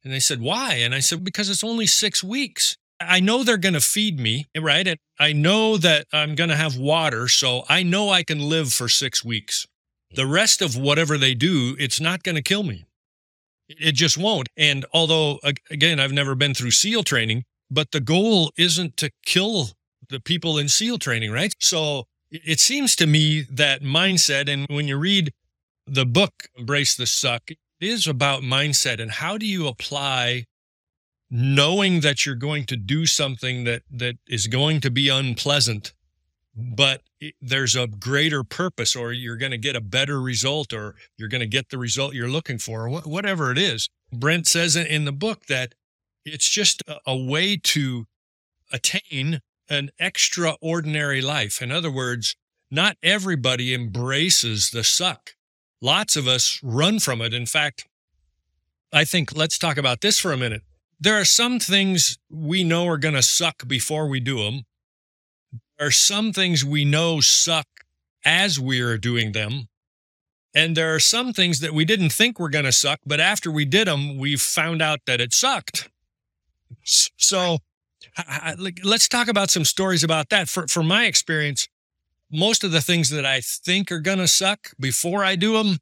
And 0.03 0.13
they 0.13 0.21
said, 0.21 0.41
why? 0.41 0.75
And 0.75 0.95
I 0.95 1.01
said, 1.01 1.25
because 1.25 1.49
it's 1.49 1.65
only 1.65 1.87
six 1.87 2.23
weeks. 2.23 2.77
I 3.01 3.21
know 3.21 3.45
they're 3.45 3.57
going 3.57 3.75
to 3.75 3.81
feed 3.81 4.19
me, 4.19 4.47
right? 4.59 4.87
And 4.87 4.99
I 5.21 5.33
know 5.33 5.77
that 5.77 6.07
I'm 6.13 6.35
going 6.35 6.51
to 6.51 6.57
have 6.57 6.77
water. 6.77 7.29
So 7.29 7.63
I 7.69 7.85
know 7.85 8.11
I 8.11 8.25
can 8.25 8.41
live 8.41 8.73
for 8.73 8.89
six 8.89 9.25
weeks. 9.25 9.67
The 10.13 10.27
rest 10.27 10.63
of 10.63 10.77
whatever 10.77 11.17
they 11.17 11.35
do, 11.35 11.77
it's 11.79 12.01
not 12.01 12.23
going 12.23 12.35
to 12.35 12.43
kill 12.43 12.65
me. 12.65 12.87
It 13.69 13.93
just 13.93 14.19
won't. 14.19 14.49
And 14.57 14.87
although, 14.93 15.39
again, 15.71 16.01
I've 16.01 16.13
never 16.13 16.35
been 16.35 16.55
through 16.55 16.71
SEAL 16.71 17.05
training, 17.05 17.45
but 17.71 17.93
the 17.93 18.01
goal 18.01 18.51
isn't 18.57 18.97
to 18.97 19.11
kill 19.25 19.69
the 20.09 20.21
people 20.21 20.57
in 20.59 20.69
SEAL 20.69 20.99
training, 20.99 21.31
right? 21.31 21.55
So 21.61 22.07
it 22.31 22.61
seems 22.61 22.95
to 22.97 23.07
me 23.07 23.43
that 23.51 23.83
mindset, 23.83 24.49
and 24.49 24.67
when 24.69 24.89
you 24.89 24.97
read 24.97 25.33
the 25.87 26.07
book, 26.07 26.49
Embrace 26.57 26.97
the 26.97 27.07
Suck, 27.07 27.51
it 27.51 27.59
is 27.81 28.07
about 28.07 28.43
mindset 28.43 29.01
and 29.01 29.11
how 29.11 29.39
do 29.39 29.47
you 29.47 29.67
apply 29.67 30.45
knowing 31.31 32.01
that 32.01 32.25
you're 32.25 32.35
going 32.35 32.65
to 32.65 32.77
do 32.77 33.07
something 33.07 33.65
that, 33.65 33.83
that 33.91 34.17
is 34.27 34.47
going 34.47 34.81
to 34.81 34.91
be 34.91 35.09
unpleasant, 35.09 35.93
but 36.55 37.03
there's 37.41 37.77
a 37.77 37.87
greater 37.87 38.43
purpose 38.43 38.97
or 38.97 39.13
you're 39.13 39.37
going 39.37 39.53
to 39.53 39.59
get 39.59 39.77
a 39.77 39.81
better 39.81 40.21
result 40.21 40.73
or 40.73 40.95
you're 41.17 41.29
going 41.29 41.41
to 41.41 41.47
get 41.47 41.69
the 41.69 41.79
result 41.79 42.15
you're 42.15 42.29
looking 42.29 42.59
for 42.59 42.89
or 42.89 43.01
whatever 43.03 43.53
it 43.53 43.59
is. 43.59 43.89
Brent 44.13 44.47
says 44.47 44.75
in 44.75 45.05
the 45.05 45.13
book 45.13 45.47
that 45.47 45.75
it's 46.25 46.49
just 46.49 46.83
a 47.07 47.17
way 47.17 47.57
to 47.57 48.07
attain 48.73 49.41
an 49.69 49.91
extraordinary 49.99 51.21
life. 51.21 51.61
In 51.63 51.71
other 51.71 51.91
words, 51.91 52.37
not 52.71 52.97
everybody 53.03 53.75
embraces 53.75 54.71
the 54.71 54.85
suck. 54.85 55.35
Lots 55.81 56.17
of 56.17 56.27
us 56.27 56.61
run 56.63 56.99
from 56.99 57.21
it. 57.21 57.33
In 57.33 57.47
fact, 57.47 57.87
I 58.93 59.05
think 59.05 59.37
let's 59.37 59.59
talk 59.59 59.77
about 59.77 60.01
this 60.01 60.19
for 60.19 60.33
a 60.33 60.37
minute. 60.37 60.63
There 61.01 61.19
are 61.21 61.25
some 61.25 61.61
things 61.61 62.19
we 62.31 62.65
know 62.65 62.87
are 62.89 62.99
going 62.99 63.15
to 63.15 63.23
suck 63.23 63.69
before 63.69 64.09
we 64.09 64.21
do 64.21 64.43
them. 64.43 64.63
There 65.79 65.87
are 65.87 65.93
some 65.93 66.33
things 66.33 66.65
we 66.65 66.85
know 66.85 67.21
suck 67.21 67.67
as 68.25 68.59
we 68.59 68.81
are 68.81 68.99
doing 68.99 69.33
them. 69.33 69.69
And 70.55 70.77
there 70.77 70.93
are 70.95 71.01
some 71.01 71.33
things 71.33 71.61
that 71.61 71.73
we 71.73 71.85
didn't 71.85 72.11
think 72.11 72.41
were 72.41 72.49
going 72.49 72.65
to 72.65 72.73
suck, 72.73 72.99
but 73.07 73.21
after 73.21 73.51
we 73.51 73.65
did 73.65 73.87
them, 73.87 74.19
we 74.19 74.37
found 74.37 74.83
out 74.83 75.01
that 75.07 75.21
it 75.21 75.33
sucked. 75.33 75.89
So 76.83 77.59
I, 78.17 78.55
I, 78.59 78.73
let's 78.85 79.09
talk 79.09 79.29
about 79.29 79.51
some 79.51 79.65
stories 79.65 80.05
about 80.05 80.29
that. 80.31 80.49
For, 80.49 80.67
for 80.67 80.83
my 80.83 81.07
experience, 81.07 81.69
most 82.31 82.65
of 82.65 82.73
the 82.73 82.81
things 82.81 83.11
that 83.11 83.25
I 83.25 83.41
think 83.41 83.91
are 83.91 84.01
going 84.01 84.19
to 84.19 84.29
suck 84.29 84.71
before 84.79 85.25
I 85.25 85.37
do 85.37 85.55
them, 85.55 85.79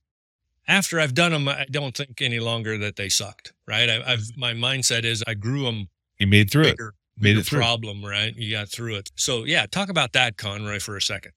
after 0.68 0.98
I've 0.98 1.14
done 1.14 1.32
them, 1.32 1.48
I 1.48 1.66
don't 1.70 1.96
think 1.96 2.20
any 2.20 2.40
longer 2.40 2.78
that 2.78 2.96
they 2.96 3.08
sucked, 3.08 3.52
right? 3.66 3.88
I, 3.88 4.10
have 4.10 4.36
my 4.36 4.52
mindset 4.52 5.04
is 5.04 5.22
I 5.26 5.34
grew 5.34 5.64
them. 5.64 5.88
You 6.18 6.26
made 6.26 6.50
through 6.50 6.64
bigger, 6.64 6.88
it. 6.88 7.22
Made 7.22 7.36
it 7.36 7.44
through. 7.44 7.60
Problem, 7.60 8.04
right? 8.04 8.34
You 8.34 8.50
got 8.50 8.68
through 8.68 8.96
it. 8.96 9.10
So 9.16 9.44
yeah, 9.44 9.66
talk 9.66 9.88
about 9.88 10.12
that, 10.12 10.36
Conroy, 10.36 10.80
for 10.80 10.96
a 10.96 11.02
second. 11.02 11.32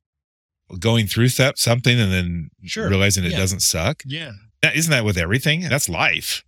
Going 0.79 1.07
through 1.07 1.29
something 1.29 1.99
and 1.99 2.11
then 2.11 2.49
sure. 2.63 2.89
realizing 2.89 3.23
it 3.23 3.31
yeah. 3.31 3.37
doesn't 3.37 3.61
suck. 3.61 4.03
Yeah. 4.05 4.33
Isn't 4.73 4.91
that 4.91 5.05
with 5.05 5.17
everything? 5.17 5.61
That's 5.61 5.89
life 5.89 6.43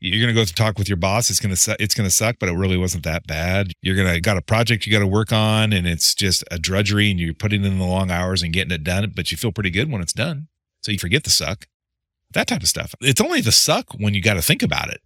you're 0.00 0.20
going 0.20 0.34
to 0.34 0.38
go 0.38 0.44
to 0.44 0.54
talk 0.54 0.78
with 0.78 0.88
your 0.88 0.96
boss 0.96 1.30
it's 1.30 1.40
going 1.40 1.50
to 1.50 1.56
su- 1.56 1.76
it's 1.78 1.94
going 1.94 2.08
to 2.08 2.14
suck 2.14 2.36
but 2.38 2.48
it 2.48 2.52
really 2.52 2.76
wasn't 2.76 3.02
that 3.04 3.26
bad 3.26 3.72
you're 3.82 3.96
going 3.96 4.12
to 4.12 4.20
got 4.20 4.36
a 4.36 4.42
project 4.42 4.86
you 4.86 4.92
got 4.92 4.98
to 5.00 5.06
work 5.06 5.32
on 5.32 5.72
and 5.72 5.86
it's 5.86 6.14
just 6.14 6.44
a 6.50 6.58
drudgery 6.58 7.10
and 7.10 7.18
you're 7.18 7.34
putting 7.34 7.64
in 7.64 7.78
the 7.78 7.84
long 7.84 8.10
hours 8.10 8.42
and 8.42 8.52
getting 8.52 8.72
it 8.72 8.84
done 8.84 9.10
but 9.14 9.30
you 9.30 9.36
feel 9.36 9.52
pretty 9.52 9.70
good 9.70 9.90
when 9.90 10.00
it's 10.00 10.12
done 10.12 10.48
so 10.82 10.92
you 10.92 10.98
forget 10.98 11.24
the 11.24 11.30
suck 11.30 11.66
that 12.32 12.46
type 12.46 12.62
of 12.62 12.68
stuff 12.68 12.94
it's 13.00 13.20
only 13.20 13.40
the 13.40 13.52
suck 13.52 13.92
when 13.98 14.14
you 14.14 14.22
got 14.22 14.34
to 14.34 14.42
think 14.42 14.62
about 14.62 14.90
it 14.90 15.00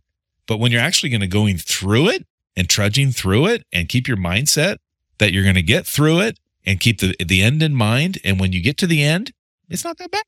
but 0.46 0.58
when 0.58 0.72
you're 0.72 0.80
actually 0.80 1.08
going 1.08 1.20
to 1.20 1.26
going 1.26 1.56
through 1.56 2.08
it 2.08 2.26
and 2.56 2.68
trudging 2.68 3.12
through 3.12 3.46
it 3.46 3.64
and 3.72 3.88
keep 3.88 4.08
your 4.08 4.16
mindset 4.16 4.76
that 5.18 5.32
you're 5.32 5.44
going 5.44 5.54
to 5.54 5.62
get 5.62 5.86
through 5.86 6.20
it 6.20 6.38
and 6.66 6.80
keep 6.80 7.00
the 7.00 7.14
the 7.24 7.42
end 7.42 7.62
in 7.62 7.74
mind 7.74 8.18
and 8.24 8.40
when 8.40 8.52
you 8.52 8.62
get 8.62 8.76
to 8.76 8.86
the 8.86 9.02
end 9.02 9.32
it's 9.68 9.84
not 9.84 9.98
that 9.98 10.10
bad 10.10 10.24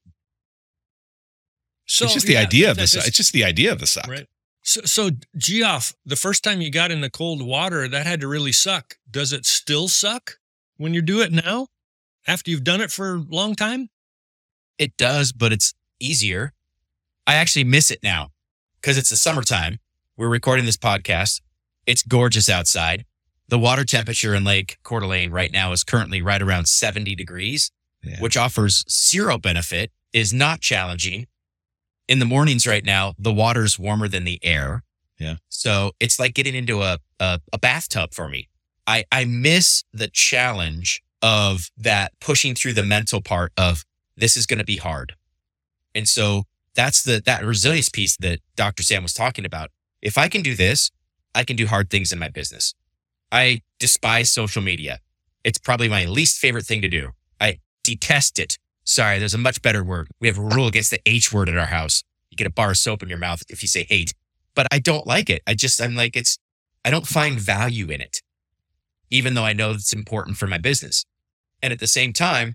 so 1.93 2.05
it's 2.05 2.15
just 2.15 2.27
the 2.27 2.35
yeah, 2.35 2.41
idea 2.41 2.71
of 2.71 2.77
the 2.77 2.87
suck. 2.87 3.07
It's 3.07 3.17
just 3.17 3.33
the 3.33 3.45
idea 3.45 3.73
of 3.73 3.79
the 3.79 3.87
suck. 3.87 4.07
Right. 4.07 4.27
So, 4.63 4.83
so 4.83 5.11
Geoff, 5.37 5.95
the 6.07 6.17
first 6.17 6.45
time 6.45 6.61
you 6.61 6.71
got 6.71 6.91
in 6.91 7.01
the 7.01 7.11
cold 7.11 7.45
water, 7.45 7.89
that 7.89 8.07
had 8.07 8.21
to 8.21 8.29
really 8.29 8.53
suck. 8.53 8.97
Does 9.11 9.33
it 9.33 9.45
still 9.45 9.89
suck 9.89 10.39
when 10.77 10.95
you 10.95 11.03
do 11.03 11.21
it 11.21 11.33
now 11.33 11.69
after 12.27 12.51
you've 12.51 12.65
done 12.65 12.81
it 12.81 12.91
for 12.91 13.17
a 13.17 13.25
long 13.29 13.55
time? 13.55 13.91
It 14.79 14.97
does, 14.97 15.33
but 15.33 15.53
it's 15.53 15.75
easier. 16.01 16.53
I 17.27 17.35
actually 17.35 17.65
miss 17.65 17.91
it 17.91 18.01
now 18.03 18.31
because 18.81 18.97
it's 18.99 19.11
the 19.11 19.17
summertime. 19.17 19.79
We're 20.17 20.29
recording 20.29 20.65
this 20.65 20.77
podcast. 20.77 21.41
It's 21.87 22.03
gorgeous 22.03 22.49
outside. 22.49 23.05
The 23.49 23.59
water 23.59 23.85
temperature 23.85 24.35
in 24.35 24.45
Lake 24.45 24.79
Coeur 24.83 25.01
d'Alene 25.01 25.31
right 25.31 25.53
now 25.53 25.73
is 25.73 25.85
currently 25.85 26.23
right 26.23 26.41
around 26.41 26.69
70 26.69 27.15
degrees, 27.17 27.71
yeah. 28.03 28.21
which 28.21 28.37
offers 28.37 28.85
zero 28.89 29.39
benefit, 29.39 29.91
is 30.13 30.33
not 30.33 30.61
challenging, 30.61 31.27
in 32.13 32.19
the 32.19 32.27
mornings 32.27 32.67
right 32.67 32.85
now, 32.85 33.15
the 33.19 33.33
water's 33.33 33.79
warmer 33.79 34.07
than 34.07 34.25
the 34.25 34.39
air. 34.43 34.83
Yeah. 35.19 35.37
So 35.49 35.93
it's 35.99 36.21
like 36.21 36.35
getting 36.35 36.55
into 36.55 36.83
a, 36.83 36.99
a, 37.19 37.41
a 37.55 37.59
bathtub 37.59 38.13
for 38.13 38.29
me. 38.29 38.51
I, 38.87 39.05
I 39.11 39.25
miss 39.25 39.83
the 39.95 40.09
challenge 40.09 41.03
of 41.23 41.71
that 41.79 42.13
pushing 42.21 42.55
through 42.55 42.75
the 42.75 42.83
mental 42.83 43.23
part 43.23 43.53
of 43.57 43.87
this 44.15 44.37
is 44.37 44.45
going 44.45 44.59
to 44.59 44.65
be 44.65 44.77
hard. 44.77 45.15
And 45.95 46.07
so 46.07 46.43
that's 46.75 47.03
the, 47.03 47.23
that 47.25 47.47
resilience 47.47 47.89
piece 47.89 48.19
that 48.19 48.41
Dr. 48.57 48.83
Sam 48.83 49.03
was 49.03 49.15
talking 49.15 49.47
about. 49.47 49.71
If 50.03 50.19
I 50.19 50.29
can 50.29 50.43
do 50.43 50.55
this, 50.55 50.91
I 51.35 51.45
can 51.45 51.57
do 51.57 51.67
hard 51.67 51.89
things 51.89 52.13
in 52.13 52.19
my 52.19 52.29
business. 52.29 52.75
I 53.31 53.63
despise 53.79 54.31
social 54.31 54.61
media. 54.61 54.99
It's 55.45 55.59
probably 55.59 55.89
my 55.89 56.05
least 56.05 56.37
favorite 56.37 56.67
thing 56.67 56.83
to 56.83 56.89
do. 56.89 57.13
I 57.41 57.61
detest 57.83 58.39
it 58.39 58.59
Sorry, 58.85 59.19
there's 59.19 59.35
a 59.35 59.39
much 59.39 59.63
better 59.63 59.85
word. 59.85 60.09
We 60.21 60.29
have 60.29 60.39
a 60.39 60.43
rule 60.43 60.67
against 60.67 60.91
the 60.91 61.01
H 61.07 61.33
word 61.33 61.49
at 61.49 61.57
our 61.57 61.67
house. 61.67 62.03
You 62.31 62.37
get 62.37 62.47
a 62.47 62.51
bar 62.51 62.71
of 62.71 62.79
soap 62.79 63.03
in 63.03 63.09
your 63.09 63.19
mouth 63.19 63.43
if 63.49 63.63
you 63.63 63.69
say 63.69 63.85
hate. 63.89 64.15
But 64.55 64.67
I 64.73 64.79
don't 64.79 65.07
like 65.07 65.31
it. 65.31 65.43
I 65.47 65.55
just, 65.55 65.81
I'm 65.81 65.95
like, 65.95 66.17
it's, 66.17 66.39
I 66.85 66.91
don't 66.91 67.07
find 67.07 67.39
value 67.39 67.89
in 67.91 68.01
it, 68.01 68.23
even 69.11 69.35
though 69.35 69.45
I 69.45 69.53
know 69.53 69.71
it's 69.71 69.93
important 69.93 70.37
for 70.37 70.47
my 70.47 70.59
business. 70.59 71.05
And 71.63 71.73
at 71.73 71.79
the 71.79 71.87
same 71.87 72.13
time, 72.13 72.55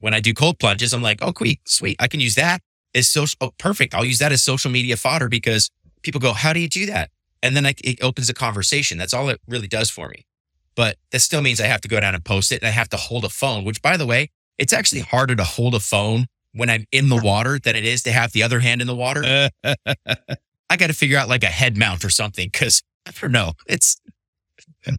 when 0.00 0.14
I 0.14 0.20
do 0.20 0.34
cold 0.34 0.58
plunges, 0.58 0.92
I'm 0.92 1.02
like, 1.02 1.18
oh, 1.22 1.32
sweet, 1.36 1.60
sweet. 1.66 1.96
I 2.00 2.08
can 2.08 2.20
use 2.20 2.34
that 2.34 2.60
as 2.94 3.08
social. 3.08 3.36
Oh, 3.40 3.50
perfect. 3.58 3.94
I'll 3.94 4.04
use 4.04 4.18
that 4.18 4.32
as 4.32 4.42
social 4.42 4.70
media 4.70 4.96
fodder 4.96 5.28
because 5.28 5.70
people 6.02 6.20
go, 6.20 6.32
how 6.32 6.52
do 6.52 6.60
you 6.60 6.68
do 6.68 6.86
that? 6.86 7.10
And 7.42 7.56
then 7.56 7.66
I, 7.66 7.74
it 7.84 8.02
opens 8.02 8.28
a 8.28 8.34
conversation. 8.34 8.98
That's 8.98 9.14
all 9.14 9.28
it 9.28 9.40
really 9.46 9.68
does 9.68 9.90
for 9.90 10.08
me. 10.08 10.26
But 10.74 10.96
that 11.12 11.20
still 11.20 11.40
means 11.40 11.60
I 11.60 11.66
have 11.66 11.80
to 11.82 11.88
go 11.88 12.00
down 12.00 12.14
and 12.14 12.24
post 12.24 12.52
it 12.52 12.62
and 12.62 12.68
I 12.68 12.72
have 12.72 12.88
to 12.90 12.96
hold 12.96 13.24
a 13.24 13.28
phone, 13.28 13.64
which 13.64 13.82
by 13.82 13.96
the 13.96 14.06
way, 14.06 14.30
it's 14.58 14.72
actually 14.72 15.02
harder 15.02 15.36
to 15.36 15.44
hold 15.44 15.74
a 15.74 15.80
phone 15.80 16.26
when 16.52 16.68
I'm 16.68 16.84
in 16.92 17.08
the 17.08 17.16
water 17.16 17.58
than 17.58 17.76
it 17.76 17.84
is 17.84 18.02
to 18.02 18.12
have 18.12 18.32
the 18.32 18.42
other 18.42 18.60
hand 18.60 18.80
in 18.80 18.86
the 18.86 18.94
water. 18.94 19.48
I 19.64 20.76
got 20.76 20.88
to 20.88 20.92
figure 20.92 21.18
out 21.18 21.28
like 21.28 21.44
a 21.44 21.46
head 21.46 21.76
mount 21.76 22.04
or 22.04 22.10
something 22.10 22.48
because 22.50 22.82
I 23.06 23.12
don't 23.18 23.32
know. 23.32 23.52
It's, 23.66 24.00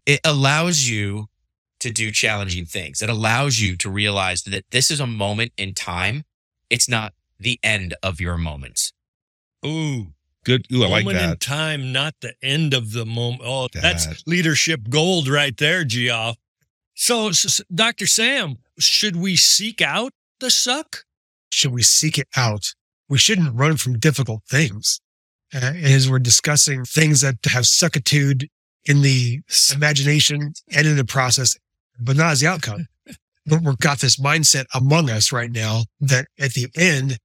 it 0.06 0.20
allows 0.24 0.88
you 0.88 1.26
to 1.80 1.90
do 1.90 2.10
challenging 2.10 2.66
things. 2.66 3.02
It 3.02 3.10
allows 3.10 3.60
you 3.60 3.76
to 3.76 3.90
realize 3.90 4.42
that 4.44 4.64
this 4.70 4.90
is 4.90 5.00
a 5.00 5.06
moment 5.06 5.52
in 5.56 5.74
time. 5.74 6.24
It's 6.68 6.88
not 6.88 7.14
the 7.38 7.58
end 7.62 7.94
of 8.02 8.20
your 8.20 8.36
moments. 8.36 8.92
Ooh, 9.64 10.08
good. 10.44 10.66
Ooh, 10.72 10.84
I 10.84 10.88
moment 10.88 10.92
like 10.92 11.04
that. 11.04 11.22
Moment 11.22 11.32
in 11.32 11.38
time, 11.38 11.92
not 11.92 12.14
the 12.20 12.34
end 12.42 12.74
of 12.74 12.92
the 12.92 13.06
moment. 13.06 13.42
Oh, 13.44 13.68
that. 13.72 13.82
that's 13.82 14.26
leadership 14.26 14.88
gold 14.88 15.28
right 15.28 15.56
there, 15.56 15.84
Geoff. 15.84 16.36
So, 16.94 17.32
so, 17.32 17.64
Dr. 17.74 18.06
Sam, 18.06 18.58
should 18.82 19.16
we 19.16 19.36
seek 19.36 19.80
out 19.80 20.12
the 20.40 20.50
suck? 20.50 21.04
Should 21.50 21.72
we 21.72 21.82
seek 21.82 22.18
it 22.18 22.28
out? 22.36 22.74
We 23.08 23.18
shouldn't 23.18 23.54
run 23.54 23.76
from 23.76 23.98
difficult 23.98 24.42
things. 24.48 25.00
Uh, 25.52 25.72
as 25.82 26.08
we're 26.08 26.20
discussing 26.20 26.84
things 26.84 27.22
that 27.22 27.36
have 27.46 27.64
suckitude 27.64 28.48
in 28.84 29.02
the 29.02 29.40
imagination 29.74 30.52
and 30.72 30.86
in 30.86 30.96
the 30.96 31.04
process, 31.04 31.58
but 31.98 32.16
not 32.16 32.32
as 32.32 32.40
the 32.40 32.46
outcome. 32.46 32.86
but 33.46 33.60
we've 33.62 33.78
got 33.78 33.98
this 33.98 34.16
mindset 34.16 34.66
among 34.74 35.10
us 35.10 35.32
right 35.32 35.50
now 35.50 35.82
that 36.00 36.28
at 36.38 36.52
the 36.52 36.68
end, 36.76 37.18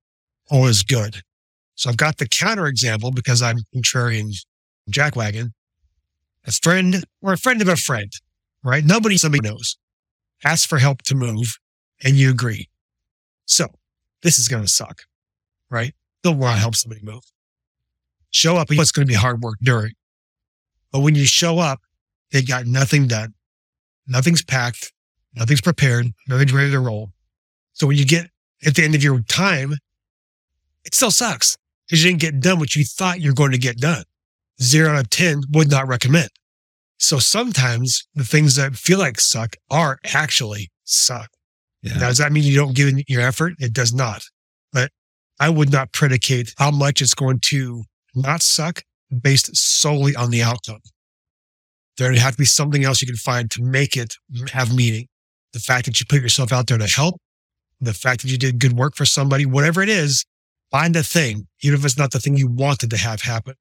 all 0.49 0.65
is 0.65 0.81
good. 0.81 1.21
So 1.75 1.89
I've 1.89 1.97
got 1.97 2.17
the 2.17 2.27
counter 2.27 2.65
example 2.65 3.11
because 3.11 3.43
I'm 3.43 3.57
contrarian 3.75 4.31
jackwagon. 4.89 5.51
A 6.47 6.51
friend 6.51 7.03
or 7.21 7.33
a 7.33 7.37
friend 7.37 7.61
of 7.61 7.67
a 7.67 7.75
friend 7.75 8.11
right? 8.65 8.83
Nobody, 8.83 9.17
somebody 9.17 9.47
knows. 9.47 9.77
Ask 10.45 10.69
for 10.69 10.77
help 10.77 11.01
to 11.03 11.15
move 11.15 11.57
and 12.03 12.15
you 12.15 12.29
agree. 12.29 12.69
So 13.45 13.67
this 14.21 14.37
is 14.37 14.47
going 14.47 14.63
to 14.63 14.69
suck, 14.69 15.01
right? 15.69 15.93
Don't 16.23 16.37
want 16.37 16.55
to 16.55 16.59
help 16.59 16.75
somebody 16.75 17.01
move. 17.03 17.23
Show 18.29 18.55
up. 18.57 18.67
It's 18.69 18.91
going 18.91 19.07
to 19.07 19.11
be 19.11 19.17
hard 19.17 19.41
work 19.41 19.55
during. 19.61 19.93
But 20.91 20.99
when 20.99 21.15
you 21.15 21.25
show 21.25 21.59
up, 21.59 21.81
they 22.31 22.41
got 22.41 22.65
nothing 22.65 23.07
done. 23.07 23.33
Nothing's 24.07 24.43
packed. 24.43 24.93
Nothing's 25.35 25.61
prepared. 25.61 26.07
Nothing's 26.27 26.53
ready 26.53 26.71
to 26.71 26.79
roll. 26.79 27.11
So 27.73 27.87
when 27.87 27.97
you 27.97 28.05
get 28.05 28.29
at 28.65 28.75
the 28.75 28.83
end 28.83 28.95
of 28.95 29.03
your 29.03 29.19
time, 29.21 29.73
it 30.83 30.93
still 30.93 31.11
sucks 31.11 31.57
because 31.85 32.03
you 32.03 32.09
didn't 32.09 32.21
get 32.21 32.39
done 32.39 32.59
what 32.59 32.75
you 32.75 32.85
thought 32.85 33.19
you're 33.19 33.33
going 33.33 33.51
to 33.51 33.57
get 33.57 33.77
done. 33.77 34.03
Zero 34.61 34.91
out 34.93 34.99
of 34.99 35.09
10 35.09 35.41
would 35.53 35.69
not 35.69 35.87
recommend. 35.87 36.29
So 36.97 37.19
sometimes 37.19 38.07
the 38.15 38.23
things 38.23 38.55
that 38.55 38.75
feel 38.75 38.99
like 38.99 39.19
suck 39.19 39.55
are 39.69 39.99
actually 40.13 40.69
suck. 40.85 41.29
Yeah. 41.81 41.93
Now, 41.93 42.07
does 42.07 42.17
that 42.17 42.31
mean 42.31 42.43
you 42.43 42.55
don't 42.55 42.75
give 42.75 42.93
your 43.07 43.21
effort? 43.21 43.53
It 43.59 43.73
does 43.73 43.93
not. 43.93 44.23
But 44.71 44.91
I 45.39 45.49
would 45.49 45.71
not 45.71 45.91
predicate 45.91 46.53
how 46.57 46.71
much 46.71 47.01
it's 47.01 47.13
going 47.13 47.39
to 47.45 47.83
not 48.15 48.41
suck 48.41 48.83
based 49.21 49.55
solely 49.55 50.15
on 50.15 50.31
the 50.31 50.41
outcome. 50.41 50.79
There 51.97 52.09
would 52.09 52.19
have 52.19 52.33
to 52.33 52.37
be 52.37 52.45
something 52.45 52.83
else 52.83 53.01
you 53.01 53.07
can 53.07 53.15
find 53.15 53.49
to 53.51 53.63
make 53.63 53.95
it 53.95 54.15
have 54.51 54.75
meaning. 54.75 55.07
The 55.53 55.59
fact 55.59 55.85
that 55.85 55.99
you 55.99 56.05
put 56.07 56.21
yourself 56.21 56.51
out 56.51 56.67
there 56.67 56.77
to 56.77 56.87
help, 56.87 57.15
the 57.79 57.93
fact 57.93 58.21
that 58.21 58.29
you 58.29 58.37
did 58.37 58.59
good 58.59 58.73
work 58.73 58.95
for 58.95 59.05
somebody, 59.05 59.45
whatever 59.45 59.81
it 59.81 59.89
is, 59.89 60.25
find 60.71 60.95
a 60.95 61.03
thing, 61.03 61.47
even 61.61 61.79
if 61.79 61.85
it's 61.85 61.97
not 61.97 62.11
the 62.11 62.19
thing 62.19 62.35
you 62.35 62.47
wanted 62.47 62.89
to 62.89 62.97
have 62.97 63.21
happen. 63.21 63.53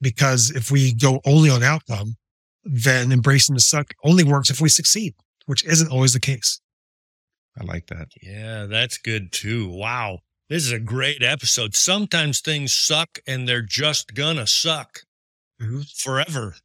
Because 0.00 0.50
if 0.50 0.70
we 0.70 0.94
go 0.94 1.20
only 1.24 1.50
on 1.50 1.62
outcome, 1.62 2.14
then 2.70 3.12
embracing 3.12 3.54
the 3.54 3.60
suck 3.60 3.94
only 4.04 4.24
works 4.24 4.50
if 4.50 4.60
we 4.60 4.68
succeed, 4.68 5.14
which 5.46 5.64
isn't 5.64 5.90
always 5.90 6.12
the 6.12 6.20
case. 6.20 6.60
I 7.58 7.64
like 7.64 7.86
that. 7.88 8.08
Yeah, 8.22 8.66
that's 8.66 8.98
good 8.98 9.32
too. 9.32 9.68
Wow. 9.68 10.20
This 10.48 10.64
is 10.64 10.72
a 10.72 10.78
great 10.78 11.22
episode. 11.22 11.74
Sometimes 11.74 12.40
things 12.40 12.72
suck 12.72 13.18
and 13.26 13.48
they're 13.48 13.62
just 13.62 14.14
gonna 14.14 14.46
suck 14.46 15.00
Mhm. 15.60 15.90
forever. 15.98 16.56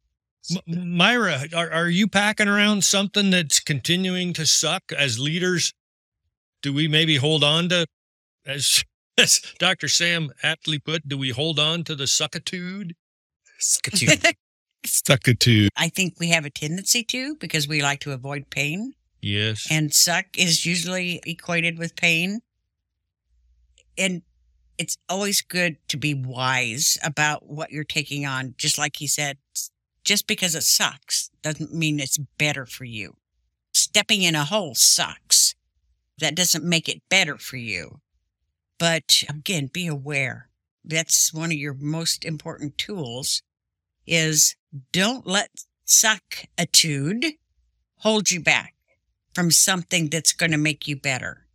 M- 0.68 0.96
Myra, 0.96 1.46
are, 1.54 1.70
are 1.70 1.88
you 1.88 2.06
packing 2.06 2.48
around 2.48 2.84
something 2.84 3.30
that's 3.30 3.60
continuing 3.60 4.32
to 4.34 4.46
suck 4.46 4.92
as 4.92 5.18
leaders? 5.18 5.72
Do 6.62 6.72
we 6.72 6.86
maybe 6.86 7.16
hold 7.16 7.42
on 7.42 7.68
to, 7.70 7.86
as, 8.46 8.84
as 9.18 9.40
Dr. 9.58 9.88
Sam 9.88 10.32
aptly 10.42 10.78
put, 10.78 11.08
do 11.08 11.16
we 11.18 11.30
hold 11.30 11.58
on 11.58 11.82
to 11.84 11.94
the 11.96 12.04
suckitude? 12.04 12.92
suckitude? 13.60 14.34
Stuckitude. 14.86 15.68
I 15.76 15.88
think 15.88 16.14
we 16.18 16.28
have 16.28 16.44
a 16.44 16.50
tendency 16.50 17.02
to 17.04 17.36
because 17.36 17.66
we 17.66 17.82
like 17.82 18.00
to 18.00 18.12
avoid 18.12 18.50
pain. 18.50 18.94
Yes. 19.20 19.66
and 19.70 19.94
suck 19.94 20.36
is 20.36 20.66
usually 20.66 21.22
equated 21.24 21.78
with 21.78 21.96
pain. 21.96 22.42
And 23.96 24.20
it's 24.76 24.98
always 25.08 25.40
good 25.40 25.78
to 25.88 25.96
be 25.96 26.12
wise 26.12 26.98
about 27.02 27.48
what 27.48 27.70
you're 27.70 27.84
taking 27.84 28.26
on. 28.26 28.54
Just 28.58 28.76
like 28.76 28.96
he 28.96 29.06
said, 29.06 29.38
just 30.04 30.26
because 30.26 30.54
it 30.54 30.62
sucks 30.62 31.30
doesn't 31.42 31.72
mean 31.72 32.00
it's 32.00 32.18
better 32.18 32.66
for 32.66 32.84
you. 32.84 33.16
Stepping 33.72 34.20
in 34.20 34.34
a 34.34 34.44
hole 34.44 34.74
sucks. 34.74 35.54
That 36.18 36.34
doesn't 36.34 36.64
make 36.64 36.88
it 36.88 37.02
better 37.08 37.38
for 37.38 37.56
you. 37.56 38.00
But 38.78 39.24
again, 39.28 39.70
be 39.72 39.86
aware. 39.86 40.50
That's 40.84 41.32
one 41.32 41.50
of 41.50 41.56
your 41.56 41.74
most 41.74 42.24
important 42.26 42.76
tools 42.76 43.42
is 44.06 44.56
don't 44.92 45.26
let 45.26 45.50
suckitude 45.86 47.32
hold 47.98 48.30
you 48.30 48.40
back 48.40 48.74
from 49.34 49.50
something 49.50 50.08
that's 50.08 50.32
going 50.32 50.52
to 50.52 50.58
make 50.58 50.86
you 50.86 50.96
better. 50.96 51.46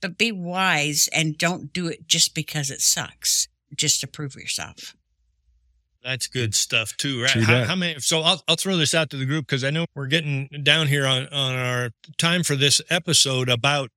But 0.00 0.16
be 0.16 0.32
wise 0.32 1.08
and 1.12 1.36
don't 1.36 1.72
do 1.72 1.88
it 1.88 2.06
just 2.06 2.34
because 2.34 2.70
it 2.70 2.80
sucks, 2.80 3.48
just 3.74 4.00
to 4.00 4.06
prove 4.06 4.36
yourself. 4.36 4.94
That's 6.04 6.28
good 6.28 6.54
stuff 6.54 6.96
too, 6.96 7.22
right? 7.22 7.30
How, 7.30 7.64
how 7.64 7.76
many? 7.76 7.98
So 7.98 8.20
I'll 8.20 8.40
I'll 8.46 8.56
throw 8.56 8.76
this 8.76 8.94
out 8.94 9.10
to 9.10 9.16
the 9.16 9.26
group 9.26 9.46
because 9.46 9.64
I 9.64 9.70
know 9.70 9.86
we're 9.96 10.06
getting 10.06 10.48
down 10.62 10.86
here 10.86 11.06
on 11.06 11.26
on 11.28 11.56
our 11.56 11.90
time 12.18 12.44
for 12.44 12.54
this 12.54 12.80
episode 12.88 13.48
about 13.48 13.90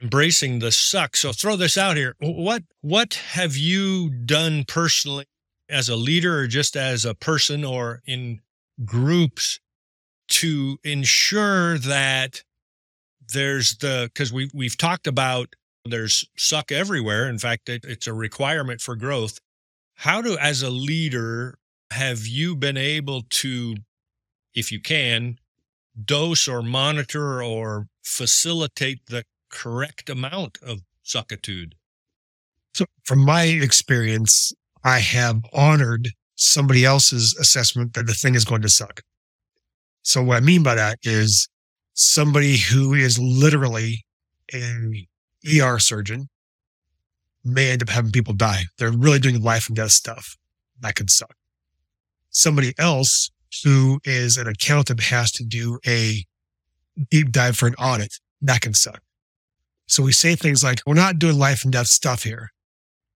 embracing 0.00 0.60
the 0.60 0.70
suck. 0.70 1.16
So 1.16 1.32
throw 1.32 1.56
this 1.56 1.76
out 1.76 1.96
here. 1.96 2.14
What 2.20 2.62
what 2.80 3.14
have 3.14 3.56
you 3.56 4.10
done 4.10 4.64
personally 4.66 5.26
as 5.72 5.88
a 5.88 5.96
leader 5.96 6.38
or 6.38 6.46
just 6.46 6.76
as 6.76 7.04
a 7.04 7.14
person 7.14 7.64
or 7.64 8.02
in 8.06 8.40
groups 8.84 9.58
to 10.28 10.78
ensure 10.84 11.78
that 11.78 12.42
there's 13.32 13.76
the 13.78 14.10
because 14.12 14.32
we 14.32 14.50
we've 14.54 14.76
talked 14.76 15.06
about 15.06 15.54
there's 15.84 16.24
suck 16.36 16.70
everywhere. 16.70 17.28
In 17.28 17.38
fact, 17.38 17.68
it, 17.68 17.84
it's 17.84 18.06
a 18.06 18.14
requirement 18.14 18.80
for 18.80 18.94
growth. 18.94 19.38
How 19.96 20.22
do, 20.22 20.38
as 20.38 20.62
a 20.62 20.70
leader, 20.70 21.58
have 21.90 22.26
you 22.26 22.56
been 22.56 22.76
able 22.76 23.22
to, 23.28 23.76
if 24.54 24.72
you 24.72 24.80
can, 24.80 25.38
dose 26.04 26.48
or 26.48 26.62
monitor 26.62 27.42
or 27.42 27.88
facilitate 28.02 29.06
the 29.06 29.24
correct 29.50 30.08
amount 30.08 30.58
of 30.62 30.82
suckitude? 31.04 31.72
So 32.74 32.86
from 33.04 33.20
my 33.20 33.44
experience, 33.44 34.52
I 34.84 34.98
have 34.98 35.42
honored 35.52 36.08
somebody 36.34 36.84
else's 36.84 37.36
assessment 37.38 37.94
that 37.94 38.06
the 38.06 38.14
thing 38.14 38.34
is 38.34 38.44
going 38.44 38.62
to 38.62 38.68
suck. 38.68 39.02
So 40.02 40.22
what 40.22 40.38
I 40.38 40.40
mean 40.40 40.62
by 40.62 40.74
that 40.74 40.98
is 41.02 41.48
somebody 41.94 42.56
who 42.56 42.94
is 42.94 43.18
literally 43.18 44.04
a 44.52 45.06
ER 45.60 45.78
surgeon 45.78 46.28
may 47.44 47.70
end 47.70 47.82
up 47.82 47.88
having 47.88 48.12
people 48.12 48.34
die. 48.34 48.62
They're 48.78 48.92
really 48.92 49.18
doing 49.18 49.42
life 49.42 49.68
and 49.68 49.76
death 49.76 49.92
stuff. 49.92 50.36
That 50.80 50.94
could 50.94 51.10
suck. 51.10 51.34
Somebody 52.30 52.74
else 52.78 53.30
who 53.64 54.00
is 54.04 54.36
an 54.36 54.48
accountant 54.48 55.00
has 55.00 55.30
to 55.32 55.44
do 55.44 55.78
a 55.86 56.24
deep 57.10 57.30
dive 57.30 57.56
for 57.56 57.66
an 57.66 57.74
audit. 57.74 58.14
That 58.40 58.60
can 58.60 58.74
suck. 58.74 59.00
So 59.86 60.02
we 60.02 60.12
say 60.12 60.34
things 60.34 60.64
like, 60.64 60.80
we're 60.86 60.94
not 60.94 61.18
doing 61.18 61.38
life 61.38 61.64
and 61.64 61.72
death 61.72 61.88
stuff 61.88 62.22
here. 62.24 62.50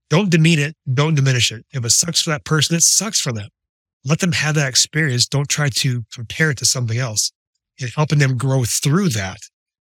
Don't 0.09 0.31
demean 0.31 0.59
it. 0.59 0.77
Don't 0.93 1.15
diminish 1.15 1.51
it. 1.51 1.65
If 1.73 1.85
it 1.85 1.91
sucks 1.91 2.23
for 2.23 2.31
that 2.31 2.45
person, 2.45 2.77
it 2.77 2.83
sucks 2.83 3.21
for 3.21 3.33
them. 3.33 3.49
Let 4.05 4.21
them 4.21 4.33
have 4.33 4.55
that 4.55 4.69
experience. 4.69 5.27
Don't 5.27 5.49
try 5.49 5.69
to 5.69 6.05
compare 6.13 6.51
it 6.51 6.59
to 6.59 6.65
something 6.65 6.99
else. 6.99 7.33
And 7.81 7.91
helping 7.95 8.21
them 8.21 8.37
grow 8.37 8.65
through 8.65 9.11
that 9.11 9.39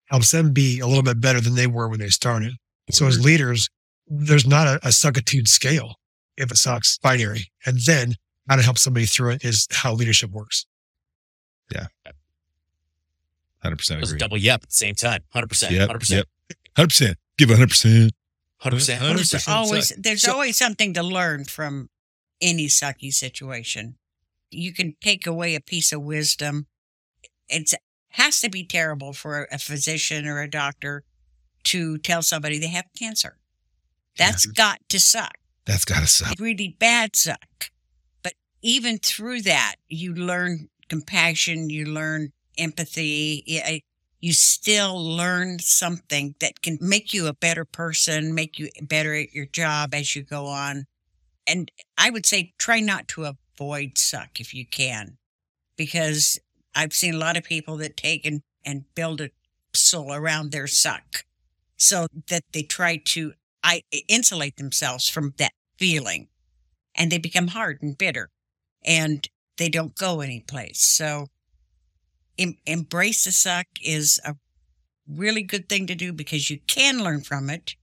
helps 0.07 0.31
them 0.31 0.53
be 0.53 0.81
a 0.81 0.87
little 0.87 1.03
bit 1.03 1.21
better 1.21 1.40
than 1.40 1.55
they 1.55 1.66
were 1.66 1.88
when 1.88 2.01
they 2.01 2.09
started. 2.09 2.55
So 2.90 3.07
as 3.07 3.23
leaders, 3.23 3.68
there's 4.07 4.47
not 4.47 4.66
a, 4.66 4.77
a 4.77 4.88
suckitude 4.88 5.49
scale 5.49 5.94
if 6.38 6.51
it 6.51 6.57
sucks, 6.57 6.99
binary. 6.99 7.51
And 7.66 7.79
then 7.85 8.14
how 8.49 8.57
to 8.57 8.62
help 8.62 8.79
somebody 8.79 9.07
through 9.07 9.33
it 9.33 9.44
is 9.44 9.66
how 9.71 9.92
leadership 9.92 10.31
works. 10.31 10.66
Yeah. 11.75 11.87
100% 13.64 14.03
agree. 14.03 14.18
double 14.18 14.38
yep 14.38 14.62
at 14.62 14.68
the 14.71 14.75
same 14.75 14.94
time. 14.94 15.21
100%. 15.35 15.71
Yep, 15.71 15.90
100%. 15.90 16.11
yep. 16.11 16.27
100%. 16.77 17.14
Give 17.37 17.49
100%. 17.49 18.11
100%. 18.62 18.99
100%. 18.99 19.31
There's 19.31 19.49
always 19.49 19.88
suck. 19.88 19.99
there's 20.01 20.23
So- 20.23 20.33
always 20.33 20.57
something 20.57 20.94
to 20.94 21.03
learn 21.03 21.44
from 21.44 21.90
any 22.40 22.66
sucky 22.66 23.12
situation. 23.12 23.97
You 24.51 24.73
can 24.73 24.94
take 25.01 25.27
away 25.27 25.55
a 25.55 25.61
piece 25.61 25.92
of 25.92 26.03
wisdom. 26.03 26.66
It 27.49 27.73
has 28.11 28.40
to 28.40 28.49
be 28.49 28.64
terrible 28.64 29.12
for 29.12 29.47
a 29.51 29.59
physician 29.59 30.27
or 30.27 30.40
a 30.40 30.51
doctor 30.51 31.05
to 31.64 31.99
tell 31.99 32.23
somebody 32.23 32.59
they 32.59 32.68
have 32.68 32.87
cancer. 32.99 33.38
That's 34.16 34.47
got 34.47 34.81
to 34.88 34.99
suck. 34.99 35.35
That's 35.64 35.85
got 35.85 36.01
to 36.01 36.07
suck. 36.07 36.35
Really 36.38 36.68
bad 36.79 37.14
suck. 37.14 37.71
But 38.23 38.35
even 38.62 38.99
through 38.99 39.42
that, 39.42 39.77
you 39.88 40.14
learn 40.14 40.71
compassion, 40.88 41.68
you 41.71 41.85
learn 41.85 42.33
empathy. 42.57 43.44
You 44.20 44.33
still 44.33 45.00
learn 45.00 45.61
something 45.61 46.35
that 46.40 46.62
can 46.62 46.78
make 46.81 47.12
you 47.14 47.26
a 47.26 47.33
better 47.35 47.64
person, 47.64 48.35
make 48.35 48.59
you 48.59 48.68
better 48.83 49.14
at 49.14 49.33
your 49.33 49.46
job 49.46 49.94
as 49.94 50.16
you 50.16 50.22
go 50.22 50.46
on. 50.46 50.87
And 51.46 51.70
I 51.98 52.11
would 52.11 52.26
say 52.26 52.54
try 52.59 52.81
not 52.81 53.09
to 53.09 53.26
avoid 53.57 53.98
suck 53.98 54.40
if 54.40 54.54
you 54.54 54.66
can, 54.66 55.18
because 55.76 56.38
I've 56.74 56.94
seen 56.94 57.14
a 57.14 57.18
lot 57.18 57.37
of 57.37 57.44
people 57.44 57.76
that 57.78 57.96
take 57.96 58.26
and, 58.26 58.42
and 58.64 58.85
build 58.94 59.20
a 59.20 59.31
soul 59.74 60.12
around 60.12 60.52
their 60.52 60.66
suck 60.68 61.24
so 61.76 62.07
that 62.28 62.44
they 62.52 62.62
try 62.62 62.96
to 62.96 63.35
I, 63.62 63.83
insulate 64.09 64.57
themselves 64.57 65.09
from 65.09 65.35
that 65.38 65.52
feeling 65.78 66.28
and 66.94 67.11
they 67.12 67.18
become 67.18 67.48
hard 67.48 67.83
and 67.83 67.96
bitter 67.98 68.31
and 68.85 69.28
they 69.59 69.68
don't 69.68 69.96
go 69.96 70.20
anyplace. 70.20 70.81
So 70.81 71.28
em- 72.38 72.59
embrace 72.66 73.24
the 73.24 73.33
suck 73.33 73.66
is 73.83 74.20
a 74.24 74.37
really 75.07 75.42
good 75.42 75.68
thing 75.68 75.87
to 75.87 75.94
do 75.94 76.12
because 76.12 76.51
you 76.51 76.59
can 76.66 77.03
learn 77.03 77.22
from 77.22 77.51
it. 77.51 77.74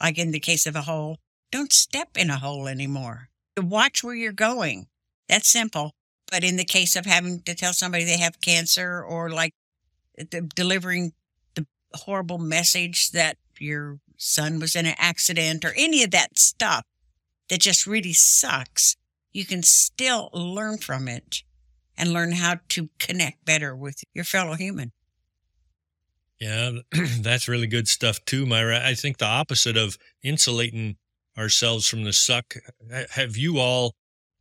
Like 0.00 0.18
in 0.18 0.32
the 0.32 0.40
case 0.40 0.66
of 0.66 0.76
a 0.76 0.82
hole, 0.82 1.18
don't 1.50 1.72
step 1.72 2.16
in 2.16 2.30
a 2.30 2.38
hole 2.38 2.66
anymore. 2.66 3.28
Watch 3.56 4.02
where 4.02 4.14
you're 4.14 4.32
going. 4.32 4.86
That's 5.28 5.48
simple. 5.48 5.92
But 6.30 6.44
in 6.44 6.56
the 6.56 6.64
case 6.64 6.96
of 6.96 7.06
having 7.06 7.42
to 7.42 7.54
tell 7.54 7.72
somebody 7.72 8.04
they 8.04 8.18
have 8.18 8.40
cancer 8.40 9.02
or 9.02 9.30
like 9.30 9.54
uh, 10.18 10.24
the, 10.30 10.42
delivering 10.54 11.12
the 11.54 11.66
horrible 11.94 12.38
message 12.38 13.10
that 13.10 13.36
your 13.58 13.98
son 14.16 14.58
was 14.58 14.74
in 14.74 14.86
an 14.86 14.94
accident 14.98 15.64
or 15.64 15.72
any 15.76 16.02
of 16.02 16.10
that 16.10 16.38
stuff 16.38 16.84
that 17.48 17.60
just 17.60 17.86
really 17.86 18.12
sucks, 18.12 18.96
you 19.32 19.44
can 19.44 19.62
still 19.62 20.30
learn 20.32 20.78
from 20.78 21.06
it 21.06 21.42
and 22.02 22.12
learn 22.12 22.32
how 22.32 22.56
to 22.68 22.88
connect 22.98 23.44
better 23.44 23.76
with 23.76 24.02
your 24.12 24.24
fellow 24.24 24.54
human. 24.54 24.90
Yeah, 26.40 26.72
that's 27.20 27.46
really 27.46 27.68
good 27.68 27.86
stuff 27.86 28.18
too, 28.24 28.44
Myra. 28.44 28.84
I 28.84 28.94
think 28.94 29.18
the 29.18 29.26
opposite 29.26 29.76
of 29.76 29.96
insulating 30.20 30.96
ourselves 31.38 31.86
from 31.86 32.02
the 32.02 32.12
suck. 32.12 32.56
Have 33.10 33.36
you 33.36 33.60
all, 33.60 33.94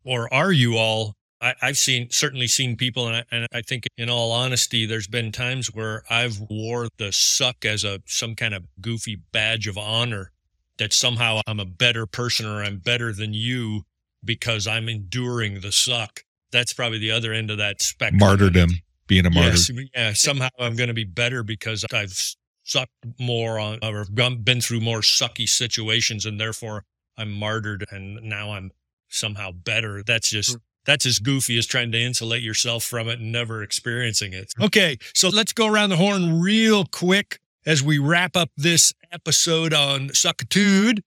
or 0.04 0.34
are 0.34 0.52
you 0.52 0.76
all? 0.76 1.14
I, 1.40 1.54
have 1.60 1.78
seen 1.78 2.10
certainly 2.10 2.48
seen 2.48 2.78
people, 2.78 3.08
and 3.08 3.18
I, 3.18 3.24
and 3.32 3.48
I 3.54 3.62
think, 3.62 3.86
in 3.96 4.10
all 4.10 4.32
honesty, 4.32 4.88
there's 4.88 5.08
been 5.08 5.32
times 5.32 5.68
where 5.68 6.02
I've 6.10 6.40
wore 6.50 6.88
the 6.98 7.12
suck 7.12 7.64
as 7.64 7.84
a 7.84 8.00
some 8.08 8.34
kind 8.34 8.56
of 8.56 8.66
goofy 8.82 9.18
badge 9.32 9.68
of 9.68 9.78
honor 9.78 10.32
that 10.80 10.94
somehow 10.94 11.42
I'm 11.46 11.60
a 11.60 11.66
better 11.66 12.08
person 12.08 12.48
or 12.48 12.64
I'm 12.64 12.80
better 12.80 13.14
than 13.14 13.36
you 13.36 13.84
because 14.26 14.66
I'm 14.66 14.90
enduring 14.90 15.62
the 15.62 15.72
suck. 15.72 16.24
That's 16.52 16.74
probably 16.74 17.00
the 17.00 17.12
other 17.12 17.34
end 17.34 17.52
of 17.52 17.58
that 17.58 17.82
spectrum. 17.82 18.20
Martyrdom 18.20 18.70
being 19.08 19.26
a 19.26 19.30
martyr. 19.30 19.50
Yes, 19.50 19.72
yeah, 19.94 20.14
somehow 20.14 20.50
I'm 20.60 20.76
going 20.76 20.88
to 20.88 20.94
be 20.94 21.04
better 21.04 21.44
because 21.44 21.86
I've 21.94 22.18
sucked 22.64 22.92
more 23.20 23.60
on 23.60 23.80
or 23.84 24.06
been 24.06 24.62
through 24.62 24.82
more 24.82 25.00
sucky 25.00 25.48
situations 25.48 26.26
and 26.26 26.40
therefore 26.40 26.84
I'm 27.18 27.32
martyred 27.32 27.86
and 27.92 28.22
now 28.24 28.54
I'm 28.54 28.72
somehow 29.10 29.52
better. 29.52 30.04
That's 30.04 30.30
just 30.30 30.58
mm. 30.58 30.62
that's 30.86 31.06
as 31.06 31.20
goofy 31.20 31.58
as 31.58 31.66
trying 31.66 31.92
to 31.92 32.00
insulate 32.00 32.42
yourself 32.42 32.84
from 32.84 33.10
it 33.10 33.20
and 33.20 33.32
never 33.32 33.62
experiencing 33.62 34.34
it. 34.34 34.54
Mm. 34.58 34.66
Okay, 34.68 34.98
so 35.14 35.30
let's 35.30 35.54
go 35.54 35.68
around 35.68 35.90
the 35.90 35.98
horn 35.98 36.40
real 36.40 36.86
quick 36.86 37.40
as 37.66 37.84
we 37.84 37.98
wrap 38.00 38.36
up 38.36 38.50
this 38.58 38.94
episode 39.12 39.74
on 39.74 40.10
suckitude. 40.10 41.02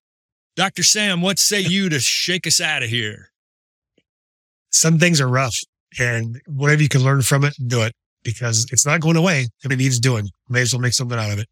Dr. 0.57 0.85
Sam, 0.85 1.21
what 1.21 1.39
say 1.39 1.61
you 1.61 1.89
to 1.89 1.99
shake 1.99 2.47
us 2.47 2.61
out 2.61 2.83
of 2.83 2.89
here? 2.89 3.31
Some 4.75 4.99
things 4.99 5.21
are 5.21 5.29
rough 5.29 5.55
and 6.01 6.41
whatever 6.47 6.83
you 6.83 6.89
can 6.89 7.05
learn 7.05 7.23
from 7.23 7.45
it, 7.45 7.55
do 7.65 7.83
it 7.83 7.95
because 8.25 8.67
it's 8.73 8.85
not 8.85 9.01
going 9.01 9.17
away 9.17 9.47
if 9.63 9.71
it 9.71 9.77
needs 9.77 10.01
doing. 10.01 10.29
May 10.49 10.63
as 10.63 10.73
well 10.73 10.81
make 10.81 10.95
something 10.95 11.17
out 11.17 11.31
of 11.31 11.39
it. 11.39 11.47